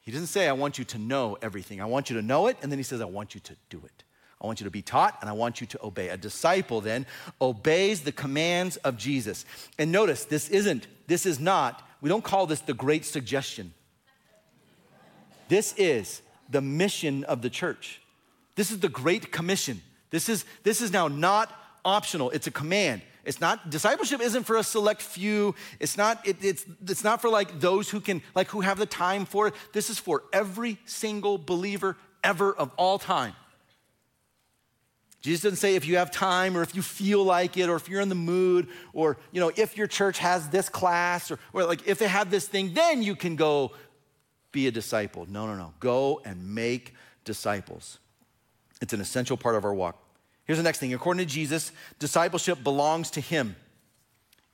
[0.00, 1.82] He doesn't say, I want you to know everything.
[1.82, 2.56] I want you to know it.
[2.62, 4.04] And then he says, I want you to do it.
[4.40, 6.08] I want you to be taught and I want you to obey.
[6.10, 7.06] A disciple then
[7.40, 9.44] obeys the commands of Jesus.
[9.78, 13.74] And notice, this isn't, this is not, we don't call this the great suggestion.
[15.48, 18.00] This is the mission of the church.
[18.54, 19.82] This is the great commission.
[20.10, 21.52] This is, this is now not
[21.84, 23.02] optional, it's a command.
[23.24, 25.54] It's not discipleship isn't for a select few.
[25.80, 28.86] It's not it, it's it's not for like those who can like who have the
[28.86, 29.54] time for it.
[29.74, 33.34] This is for every single believer ever of all time.
[35.20, 37.88] Jesus doesn't say if you have time or if you feel like it or if
[37.88, 41.64] you're in the mood or you know if your church has this class or, or
[41.64, 43.72] like if they have this thing then you can go
[44.52, 45.26] be a disciple.
[45.28, 45.72] No, no, no.
[45.80, 47.98] Go and make disciples.
[48.80, 50.02] It's an essential part of our walk.
[50.44, 50.94] Here's the next thing.
[50.94, 53.56] According to Jesus, discipleship belongs to him.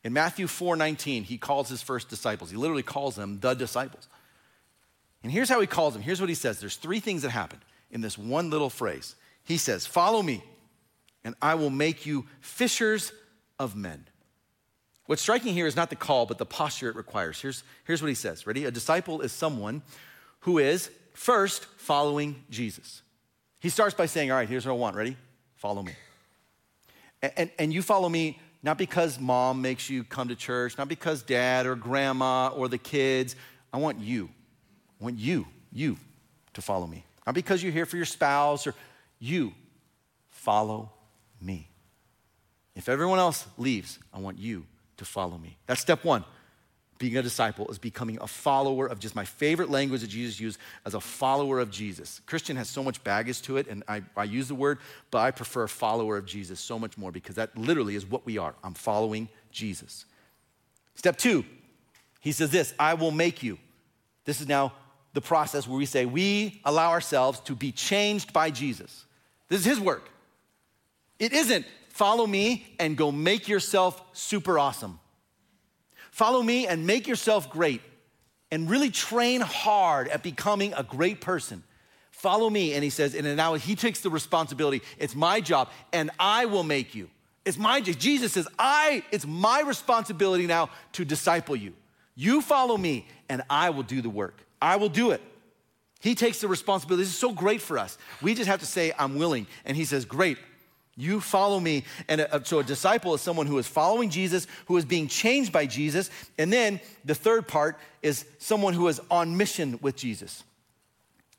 [0.02, 2.50] In Matthew 4 19, he calls his first disciples.
[2.50, 4.08] He literally calls them the disciples.
[5.22, 6.02] And here's how he calls them.
[6.02, 9.14] Here's what he says there's three things that happen in this one little phrase.
[9.44, 10.42] He says, Follow me,
[11.24, 13.12] and I will make you fishers
[13.58, 14.06] of men.
[15.06, 17.40] What's striking here is not the call, but the posture it requires.
[17.40, 18.46] Here's, here's what he says.
[18.46, 18.64] Ready?
[18.64, 19.82] A disciple is someone
[20.40, 23.02] who is first following Jesus.
[23.58, 24.96] He starts by saying, All right, here's what I want.
[24.96, 25.16] Ready?
[25.56, 25.92] Follow me.
[27.22, 30.88] And, and, and, you follow me not because mom makes you come to church, not
[30.88, 33.36] because dad or grandma or the kids.
[33.72, 34.28] I want you.
[35.00, 35.96] I want you, you
[36.54, 37.04] to follow me.
[37.26, 38.74] Not because you're here for your spouse or
[39.18, 39.52] you.
[40.28, 40.90] Follow
[41.44, 41.68] me.
[42.74, 45.56] If everyone else leaves, I want you to follow me.
[45.66, 46.24] That's step one
[46.98, 50.58] being a disciple is becoming a follower of just my favorite language that Jesus used
[50.86, 52.20] as a follower of Jesus.
[52.26, 54.78] Christian has so much baggage to it, and I, I use the word,
[55.10, 58.38] but I prefer follower of Jesus so much more because that literally is what we
[58.38, 58.54] are.
[58.62, 60.04] I'm following Jesus.
[60.94, 61.44] Step two,
[62.20, 63.58] he says this I will make you.
[64.24, 64.72] This is now
[65.12, 69.04] the process where we say we allow ourselves to be changed by Jesus.
[69.48, 70.08] This is his work.
[71.18, 74.98] It isn't follow me and go make yourself super awesome.
[76.10, 77.80] Follow me and make yourself great
[78.50, 81.62] and really train hard at becoming a great person.
[82.12, 82.72] Follow me.
[82.74, 84.82] And he says, and now he takes the responsibility.
[84.98, 87.10] It's my job, and I will make you.
[87.44, 87.98] It's my job.
[87.98, 91.74] Jesus says, I, it's my responsibility now to disciple you.
[92.14, 94.40] You follow me, and I will do the work.
[94.62, 95.20] I will do it.
[96.00, 97.02] He takes the responsibility.
[97.02, 97.98] This is so great for us.
[98.22, 99.46] We just have to say, I'm willing.
[99.64, 100.38] And he says, Great,
[100.96, 101.84] you follow me.
[102.08, 105.52] And a, so a disciple is someone who is following Jesus, who is being changed
[105.52, 106.10] by Jesus.
[106.38, 110.44] And then the third part is someone who is on mission with Jesus.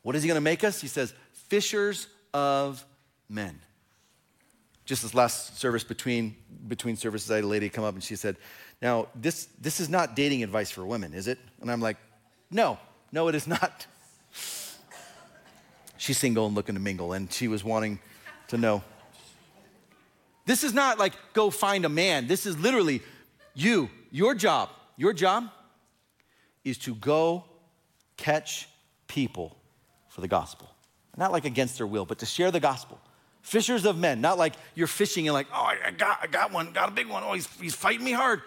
[0.02, 0.82] What is he going to make us?
[0.82, 2.84] He says, fishers of
[3.30, 3.60] men.
[4.86, 6.36] Just this last service between,
[6.68, 8.38] between services, I had a lady come up and she said,
[8.82, 11.40] Now, this, this is not dating advice for women, is it?
[11.60, 11.98] And I'm like,
[12.52, 12.78] No,
[13.12, 13.88] no, it is not.
[15.98, 17.98] She's single and looking to mingle, and she was wanting
[18.50, 18.84] to know.
[20.46, 22.28] This is not like go find a man.
[22.28, 23.02] This is literally
[23.54, 24.70] you, your job.
[24.98, 25.50] Your job
[26.64, 27.46] is to go
[28.18, 28.68] catch
[29.08, 29.58] people
[30.08, 30.70] for the gospel.
[31.18, 33.00] Not like against their will, but to share the gospel.
[33.46, 34.22] fishers of men.
[34.22, 37.08] Not like you're fishing and like, oh, I got, I got one, got a big
[37.08, 37.24] one.
[37.24, 38.42] Oh, he's, he's fighting me hard.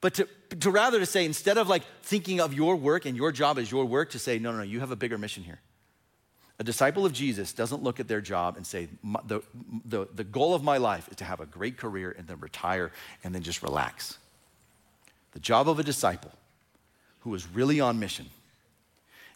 [0.00, 0.28] But to,
[0.60, 3.70] to rather to say, instead of like thinking of your work and your job as
[3.70, 5.60] your work, to say, no, no, no, you have a bigger mission here.
[6.62, 8.86] A disciple of Jesus doesn't look at their job and say,
[9.26, 9.42] the,
[9.84, 12.92] the, the goal of my life is to have a great career and then retire
[13.24, 14.16] and then just relax.
[15.32, 16.30] The job of a disciple
[17.22, 18.26] who is really on mission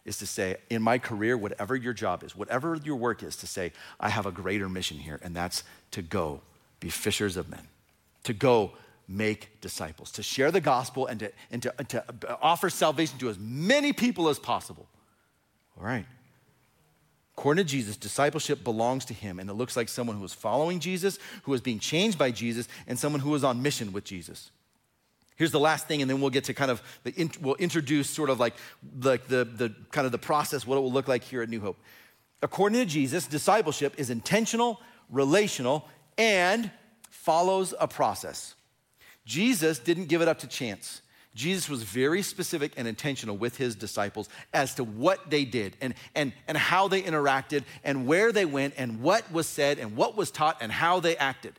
[0.05, 3.45] is to say, in my career, whatever your job is, whatever your work is, to
[3.45, 6.39] say, I have a greater mission here, and that's to go
[6.79, 7.67] be fishers of men,
[8.23, 8.71] to go
[9.05, 13.27] make disciples, to share the gospel and to, and to, and to offer salvation to
[13.27, 14.87] as many people as possible.
[15.77, 16.05] All right.
[17.37, 20.79] According to Jesus, discipleship belongs to him, and it looks like someone who is following
[20.79, 24.49] Jesus, who is being changed by Jesus, and someone who is on mission with Jesus.
[25.35, 28.31] Here's the last thing, and then we'll get to kind of the, we'll introduce sort
[28.31, 31.43] of like the, the, the kind of the process, what it will look like here
[31.43, 31.77] at New Hope.
[32.41, 34.81] According to Jesus, discipleship is intentional,
[35.11, 36.71] relational, and
[37.11, 38.55] follows a process.
[39.25, 41.03] Jesus didn't give it up to chance.
[41.37, 45.93] Jesus was very specific and intentional with his disciples as to what they did and,
[46.15, 50.17] and, and how they interacted and where they went and what was said and what
[50.17, 51.53] was taught and how they acted.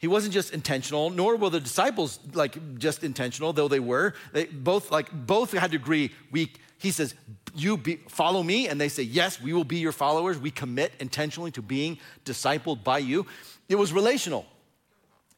[0.00, 4.14] He wasn't just intentional, nor were the disciples like just intentional, though they were.
[4.32, 6.12] They both like both had to agree.
[6.32, 7.14] We, he says,
[7.54, 10.38] "You be, follow me," and they say, "Yes, we will be your followers.
[10.38, 13.26] We commit intentionally to being discipled by you."
[13.68, 14.46] It was relational.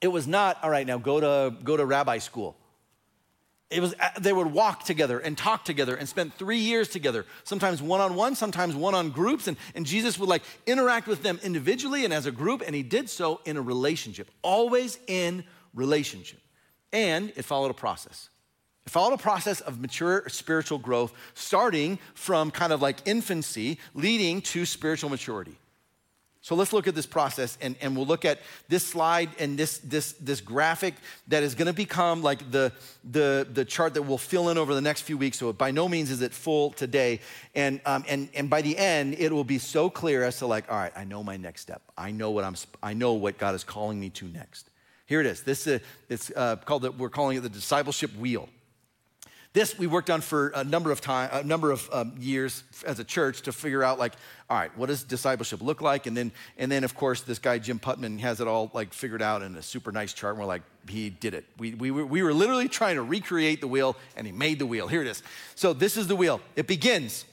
[0.03, 0.87] It was not all right.
[0.87, 2.57] Now go to go to rabbi school.
[3.71, 7.25] It was, uh, they would walk together and talk together and spend three years together,
[7.45, 9.47] sometimes one on one, sometimes one on groups.
[9.47, 12.83] And, and Jesus would like interact with them individually and as a group, and he
[12.83, 16.41] did so in a relationship, always in relationship.
[16.93, 18.29] And it followed a process.
[18.87, 24.43] It followed a process of mature spiritual growth, starting from kind of like infancy, leading
[24.43, 25.57] to spiritual maturity.
[26.43, 29.77] So let's look at this process and, and we'll look at this slide and this,
[29.79, 30.95] this, this graphic
[31.29, 32.73] that is going to become like the,
[33.05, 35.39] the, the chart that we'll fill in over the next few weeks.
[35.39, 37.21] So by no means is it full today.
[37.55, 40.71] And, um, and, and by the end, it will be so clear as to like,
[40.71, 41.83] all right, I know my next step.
[41.99, 44.71] I know what, I'm, I know what God is calling me to next.
[45.05, 45.43] Here it is.
[45.43, 48.49] This is, it's uh, called, the, we're calling it the discipleship wheel.
[49.53, 53.01] This we worked on for a number of time, a number of um, years as
[53.01, 54.13] a church to figure out like,
[54.49, 56.07] all right, what does discipleship look like?
[56.07, 59.23] And then, and then of course, this guy Jim Putman has it all like figured
[59.23, 60.35] out in a super nice chart.
[60.35, 61.47] And we're like, he did it.
[61.59, 64.67] We, we, were, we were literally trying to recreate the wheel, and he made the
[64.67, 64.87] wheel.
[64.87, 65.21] Here it is.
[65.57, 66.41] So this is the wheel.
[66.55, 67.25] It begins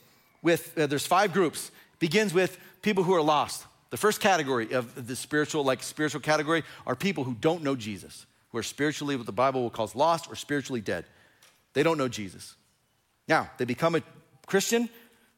[0.41, 1.69] with uh, there's five groups.
[1.93, 3.63] It begins with people who are lost.
[3.91, 8.25] The first category of the spiritual, like spiritual category, are people who don't know Jesus,
[8.51, 11.05] who are spiritually what the Bible will calls lost or spiritually dead.
[11.77, 12.55] They don't know Jesus.
[13.27, 14.01] Now, they become a
[14.47, 14.89] Christian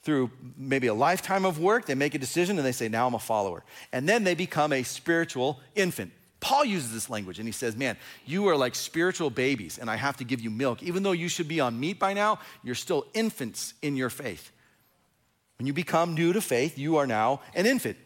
[0.04, 1.86] through maybe a lifetime of work.
[1.86, 3.66] They make a decision and they say, Now I'm a follower.
[3.92, 6.14] And then they become a spiritual infant.
[6.40, 9.98] Paul uses this language and he says, Man, you are like spiritual babies and I
[9.98, 10.82] have to give you milk.
[10.82, 14.50] Even though you should be on meat by now, you're still infants in your faith.
[15.58, 17.98] When you become new to faith, you are now an infant.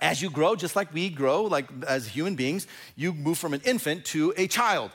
[0.00, 2.66] As you grow, just like we grow, like as human beings,
[2.96, 4.90] you move from an infant to a child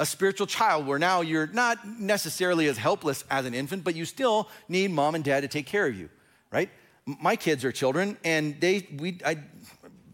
[0.00, 4.06] a spiritual child where now you're not necessarily as helpless as an infant, but you
[4.06, 6.08] still need mom and dad to take care of you,
[6.50, 6.70] right?
[7.04, 9.38] My kids are children, and they we I,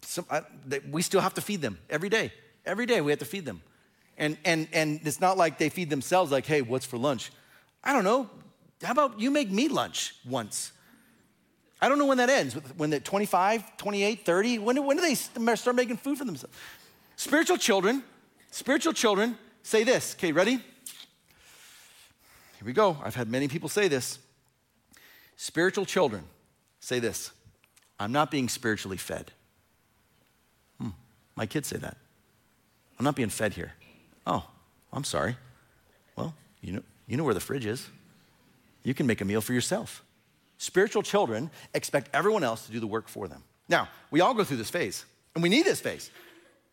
[0.03, 2.33] some, I, they, we still have to feed them every day.
[2.65, 3.63] Every day we have to feed them,
[4.19, 6.33] and and and it's not like they feed themselves.
[6.33, 7.31] Like, hey, what's for lunch?
[7.85, 8.29] I don't know.
[8.83, 10.73] How about you make me lunch once?
[11.81, 12.55] I don't know when that ends.
[12.77, 14.59] When they're 25, 28, 30.
[14.59, 16.57] When, when do they start making food for themselves?
[17.17, 18.03] Spiritual children,
[18.51, 19.37] spiritual children
[19.67, 20.15] say this.
[20.15, 20.53] Okay, ready?
[20.53, 20.65] Here
[22.65, 22.97] we go.
[23.03, 24.19] I've had many people say this.
[25.37, 26.25] Spiritual children
[26.81, 27.33] say this
[27.99, 29.33] I'm not being spiritually fed.
[30.81, 30.91] Hmm.
[31.35, 31.97] My kids say that.
[32.99, 33.73] I'm not being fed here.
[34.27, 34.45] Oh,
[34.93, 35.37] I'm sorry.
[36.17, 37.87] Well, you know, you know where the fridge is.
[38.85, 40.03] You can make a meal for yourself.
[40.59, 43.43] Spiritual children expect everyone else to do the work for them.
[43.69, 45.05] Now, we all go through this phase,
[45.35, 46.11] and we need this phase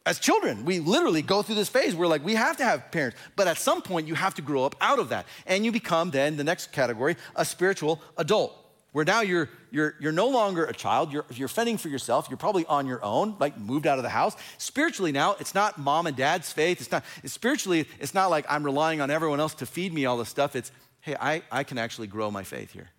[0.05, 3.17] as children, we literally go through this phase where like we have to have parents,
[3.35, 5.25] but at some point you have to grow up out of that.
[5.45, 8.59] And you become then the next category, a spiritual adult.
[8.91, 12.37] Where now you're you're you're no longer a child, you're you're fending for yourself, you're
[12.37, 14.35] probably on your own, like moved out of the house.
[14.59, 16.79] Spiritually now, it's not mom and dad's faith.
[16.79, 20.05] It's not it's spiritually, it's not like I'm relying on everyone else to feed me
[20.05, 20.55] all this stuff.
[20.55, 22.89] It's hey, I, I can actually grow my faith here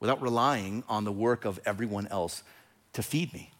[0.00, 2.42] without relying on the work of everyone else
[2.94, 3.52] to feed me.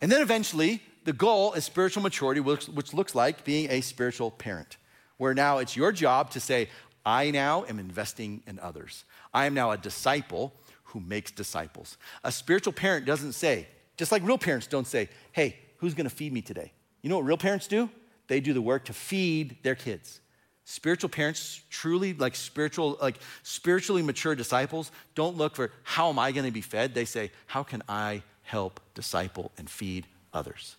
[0.00, 4.30] And then eventually the goal is spiritual maturity, which, which looks like being a spiritual
[4.30, 4.76] parent,
[5.16, 6.68] where now it's your job to say,
[7.04, 9.04] I now am investing in others.
[9.32, 10.52] I am now a disciple
[10.84, 11.96] who makes disciples.
[12.24, 16.32] A spiritual parent doesn't say, Just like real parents don't say, hey, who's gonna feed
[16.32, 16.72] me today?
[17.02, 17.88] You know what real parents do?
[18.28, 20.20] They do the work to feed their kids.
[20.64, 26.32] Spiritual parents, truly like spiritual, like spiritually mature disciples, don't look for how am I
[26.32, 26.94] gonna be fed?
[26.94, 30.76] They say, how can I help disciple and feed others?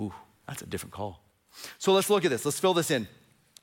[0.00, 0.12] Ooh,
[0.46, 1.22] that's a different call.
[1.78, 2.44] So let's look at this.
[2.44, 3.06] Let's fill this in.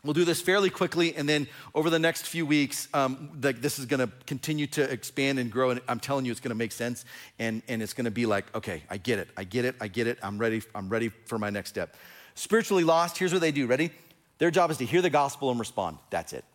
[0.04, 3.88] We'll do this fairly quickly, and then over the next few weeks, um, this is
[3.88, 5.72] going to continue to expand and grow.
[5.72, 7.04] And I'm telling you, it's going to make sense,
[7.40, 9.88] and, and it's going to be like, okay, I get it, I get it, I
[9.88, 10.20] get it.
[10.22, 10.62] I'm ready.
[10.76, 11.96] I'm ready for my next step.
[12.36, 13.18] Spiritually lost.
[13.18, 13.66] Here's what they do.
[13.66, 13.92] Ready?
[14.38, 15.98] Their job is to hear the gospel and respond.
[16.12, 16.46] That's it.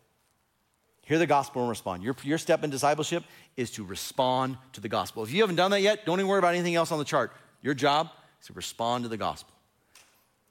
[1.05, 2.01] Hear the gospel and respond.
[2.01, 3.25] Your, your step in discipleship
[3.57, 5.21] is to respond to the gospel.
[5.21, 7.33] If you haven't done that yet, don't even worry about anything else on the chart.
[7.61, 8.09] Your job
[8.39, 9.52] is to respond to the gospel.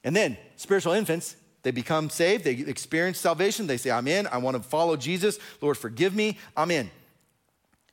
[0.05, 4.39] And then, spiritual infants, they become saved, they experience salvation, they say, I'm in, I
[4.39, 6.91] want to follow Jesus, Lord, forgive me, I'm in.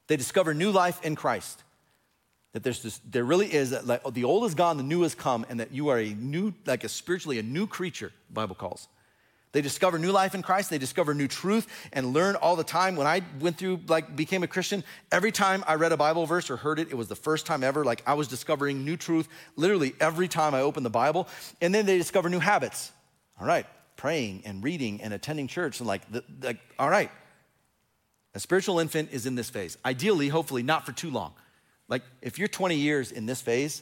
[0.08, 1.64] They discover new life in Christ.
[2.54, 5.04] That there's this, there really is that like, oh, the old is gone, the new
[5.04, 8.56] has come, and that you are a new, like a spiritually a new creature, Bible
[8.56, 8.88] calls.
[9.52, 10.70] They discover new life in Christ.
[10.70, 12.96] They discover new truth and learn all the time.
[12.96, 16.52] When I went through, like, became a Christian, every time I read a Bible verse
[16.52, 17.84] or heard it, it was the first time ever.
[17.84, 21.28] Like, I was discovering new truth literally every time I opened the Bible.
[21.62, 22.92] And then they discover new habits.
[23.40, 25.80] All right, praying and reading and attending church.
[25.80, 27.10] And, like, the, like all right,
[28.36, 29.78] a spiritual infant is in this phase.
[29.84, 31.34] Ideally, hopefully, not for too long.
[31.88, 33.82] Like, if you're 20 years in this phase,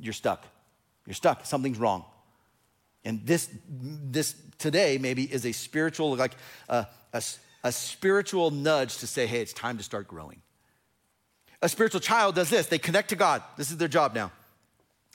[0.00, 0.46] you're stuck.
[1.04, 1.44] You're stuck.
[1.44, 2.04] Something's wrong.
[3.04, 6.34] And this, this today maybe is a spiritual, like
[6.68, 7.22] a, a,
[7.64, 10.42] a spiritual nudge to say, hey, it's time to start growing.
[11.62, 13.42] A spiritual child does this they connect to God.
[13.56, 14.32] This is their job now.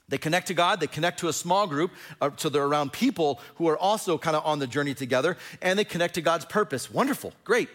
[0.07, 3.39] They connect to God, they connect to a small group, uh, so they're around people
[3.55, 6.91] who are also kind of on the journey together, and they connect to God's purpose.
[6.91, 7.69] Wonderful, great.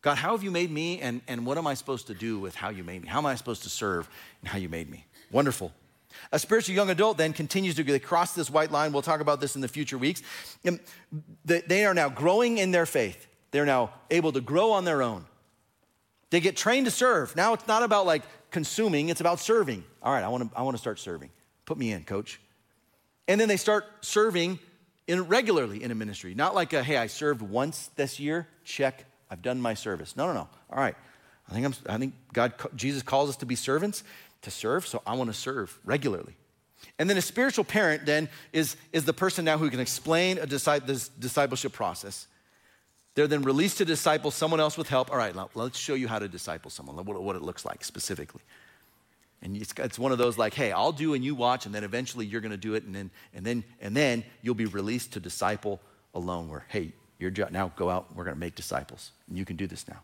[0.00, 2.56] God, how have you made me, and, and what am I supposed to do with
[2.56, 3.08] how you made me?
[3.08, 4.08] How am I supposed to serve
[4.40, 5.06] and how you made me?
[5.30, 5.72] Wonderful.
[6.32, 8.92] A spiritual young adult then continues to cross this white line.
[8.92, 10.22] We'll talk about this in the future weeks.
[11.44, 13.26] They are now growing in their faith.
[13.50, 15.26] They're now able to grow on their own.
[16.30, 17.36] They get trained to serve.
[17.36, 19.84] Now it's not about like consuming, it's about serving.
[20.02, 21.30] All right, I want to I want to start serving.
[21.66, 22.40] Put me in, coach.
[23.28, 24.58] And then they start serving
[25.06, 26.34] in regularly in a ministry.
[26.34, 30.16] Not like a, hey, I served once this year, check, I've done my service.
[30.16, 30.48] No, no, no.
[30.70, 30.96] All right.
[31.48, 34.04] I think I'm I think God Jesus calls us to be servants
[34.42, 36.36] to serve, so I want to serve regularly.
[36.98, 40.46] And then a spiritual parent then is, is the person now who can explain a
[40.46, 42.26] this discipleship process.
[43.14, 45.10] They're then released to disciple someone else with help.
[45.10, 48.42] All right, let's show you how to disciple someone, what it looks like specifically.
[49.42, 51.84] And it's, it's one of those like, hey, I'll do and you watch, and then
[51.84, 55.12] eventually you're going to do it, and then, and, then, and then you'll be released
[55.14, 55.80] to disciple
[56.14, 59.44] alone, where, hey, your job, now go out, we're going to make disciples, and you
[59.44, 60.00] can do this now.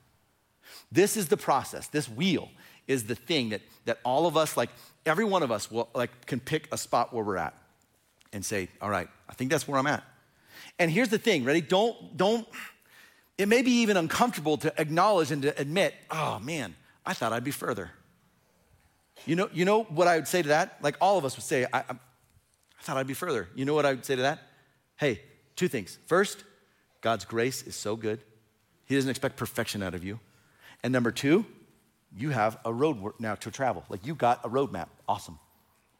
[0.90, 1.86] This is the process.
[1.86, 2.48] This wheel
[2.88, 4.70] is the thing that, that all of us, like
[5.06, 7.54] every one of us, will like can pick a spot where we're at
[8.32, 10.02] and say, all right, I think that's where I'm at.
[10.78, 11.60] And here's the thing, ready?
[11.60, 12.46] Don't, don't,
[13.36, 16.74] it may be even uncomfortable to acknowledge and to admit, oh man,
[17.06, 17.90] I thought I'd be further.
[19.26, 20.78] You know, you know what I would say to that?
[20.82, 23.48] Like all of us would say, I, I, I thought I'd be further.
[23.54, 24.40] You know what I would say to that?
[24.96, 25.20] Hey,
[25.56, 25.98] two things.
[26.06, 26.44] First,
[27.00, 28.20] God's grace is so good.
[28.86, 30.18] He doesn't expect perfection out of you.
[30.82, 31.44] And number two,
[32.16, 33.84] you have a road now to travel.
[33.88, 34.88] Like you got a roadmap.
[35.08, 35.38] Awesome.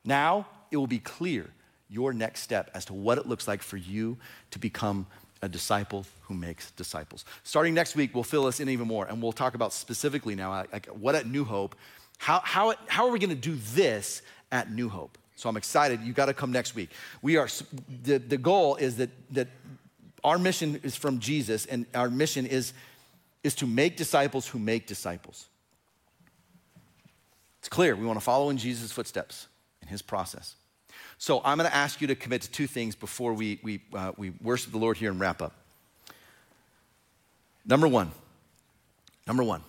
[0.05, 1.51] Now it will be clear
[1.89, 4.19] your next step as to what it looks like for you
[4.51, 5.07] to become
[5.43, 7.25] a disciple who makes disciples.
[7.45, 10.65] Starting next week, we'll fill us in even more, and we'll talk about specifically now
[10.73, 11.77] like what at New Hope,
[12.19, 15.17] how, how, how are we going to do this at New Hope?
[15.37, 16.01] So I'm excited.
[16.03, 16.91] You got to come next week.
[17.23, 17.49] We are
[18.03, 19.47] the, the goal is that that
[20.25, 22.73] our mission is from Jesus, and our mission is
[23.45, 25.47] is to make disciples who make disciples.
[27.61, 27.97] It's clear.
[27.97, 29.49] We want to follow in Jesus' footsteps
[29.83, 30.55] in his process.
[31.19, 34.13] So I'm going to ask you to commit to two things before we, we, uh,
[34.17, 35.53] we worship the Lord here and wrap up.
[37.67, 38.13] Number one,
[39.27, 39.63] number one,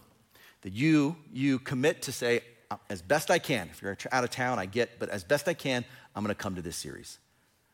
[0.61, 4.29] that you, you commit to say, uh, as best I can, if you're out of
[4.29, 5.83] town, I get, but as best I can,
[6.15, 7.17] I'm going to come to this series.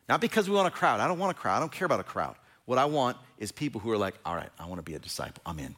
[0.08, 1.00] Not because we want a crowd.
[1.00, 1.58] I don't want a crowd.
[1.58, 2.36] I don't care about a crowd.
[2.66, 5.00] What I want is people who are like, all right, I want to be a
[5.00, 5.42] disciple.
[5.46, 5.76] I'm in.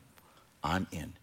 [0.64, 1.14] I'm in.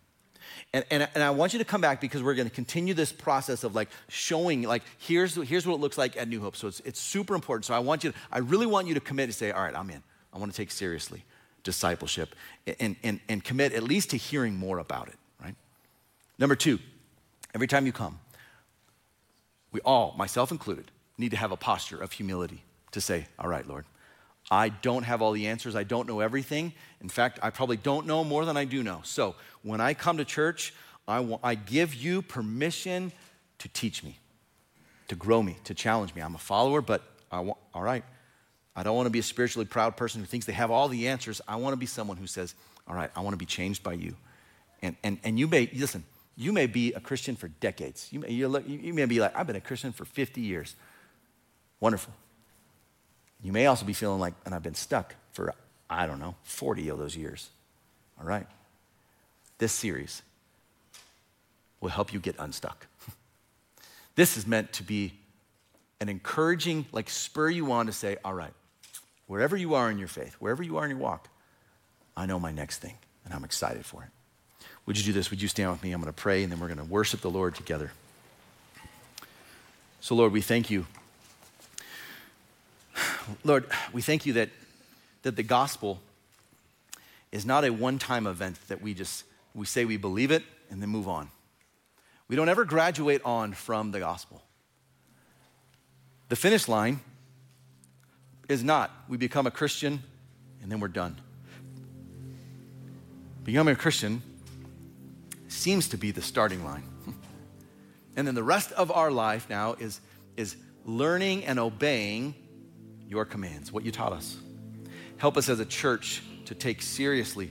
[0.73, 3.13] And, and, and I want you to come back because we're going to continue this
[3.13, 6.57] process of like showing, like, here's, here's what it looks like at New Hope.
[6.57, 7.65] So it's, it's super important.
[7.65, 9.77] So I want you, to, I really want you to commit and say, all right,
[9.77, 10.03] I'm in.
[10.33, 11.25] I want to take seriously
[11.63, 12.35] discipleship
[12.79, 15.55] and, and, and commit at least to hearing more about it, right?
[16.39, 16.79] Number two,
[17.55, 18.19] every time you come,
[19.73, 23.67] we all, myself included, need to have a posture of humility to say, all right,
[23.67, 23.87] Lord,
[24.51, 25.75] I don't have all the answers.
[25.75, 26.73] I don't know everything.
[27.01, 29.01] In fact, I probably don't know more than I do know.
[29.05, 30.75] So when I come to church,
[31.09, 33.13] I, w- I give you permission
[33.59, 34.19] to teach me.
[35.09, 36.23] to grow me, to challenge me.
[36.23, 38.05] I'm a follower, but all right,
[38.77, 41.09] I don't want to be a spiritually proud person who thinks they have all the
[41.09, 41.41] answers.
[41.49, 42.55] I want to be someone who says,
[42.89, 44.15] all right, I want to be changed by you.
[44.83, 46.05] And, and, and you may, listen,
[46.37, 48.09] you may be a Christian for decades.
[48.11, 50.75] You may, you may be like, I've been a Christian for 50 years.
[51.81, 52.13] Wonderful.
[53.45, 55.55] You may also be feeling like, and I've been stuck for,
[55.89, 57.51] I don't know, 40 of those years.
[58.19, 58.47] All right.
[59.59, 60.23] This series
[61.81, 62.87] will help you get unstuck.
[64.17, 65.13] this is meant to be
[66.01, 68.53] an encouraging, like spur you on to say, all right,
[69.27, 71.29] wherever you are in your faith, wherever you are in your walk,
[72.17, 72.95] I know my next thing,
[73.27, 74.67] and I'm excited for it.
[74.87, 75.31] Would you do this?
[75.31, 75.93] Would you stand with me?
[75.93, 77.93] I'm going to pray, and then we're going to worship the Lord together.
[80.01, 80.87] So, Lord, we thank you.
[83.45, 84.51] Lord, we thank you that,
[85.23, 86.01] that the gospel
[87.33, 90.81] is not a one time event that we just we say we believe it and
[90.83, 91.31] then move on.
[92.29, 94.43] We don't ever graduate on from the gospel.
[96.29, 97.01] The finish line
[98.49, 100.03] is not we become a Christian
[100.63, 101.21] and then we're done.
[103.45, 104.23] Becoming a Christian
[105.49, 106.85] seems to be the starting line.
[108.17, 110.01] And then the rest of our life now is,
[110.37, 110.55] is
[110.85, 112.37] learning and obeying
[113.15, 114.37] your commands, what you taught us.
[115.19, 117.49] Help us as a church to take seriously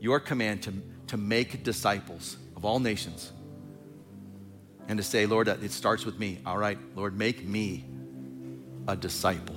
[0.00, 0.74] your command to,
[1.06, 3.30] to make disciples of all nations
[4.88, 6.40] and to say, Lord, it starts with me.
[6.44, 7.84] All right, Lord, make me
[8.88, 9.54] a disciple.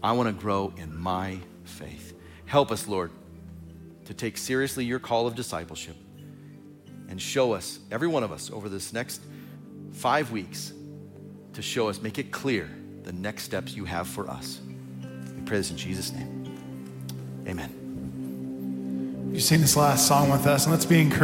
[0.00, 2.14] I want to grow in my faith.
[2.46, 3.10] Help us, Lord,
[4.04, 5.96] to take seriously your call of discipleship
[7.08, 9.22] and show us, every one of us, over this next
[9.90, 10.72] five weeks,
[11.54, 12.70] to show us, make it clear
[13.04, 14.60] the next steps you have for us.
[15.36, 16.30] We pray this in Jesus' name.
[17.46, 19.30] Amen.
[19.32, 21.12] You sing this last song with us, and let's be encouraged.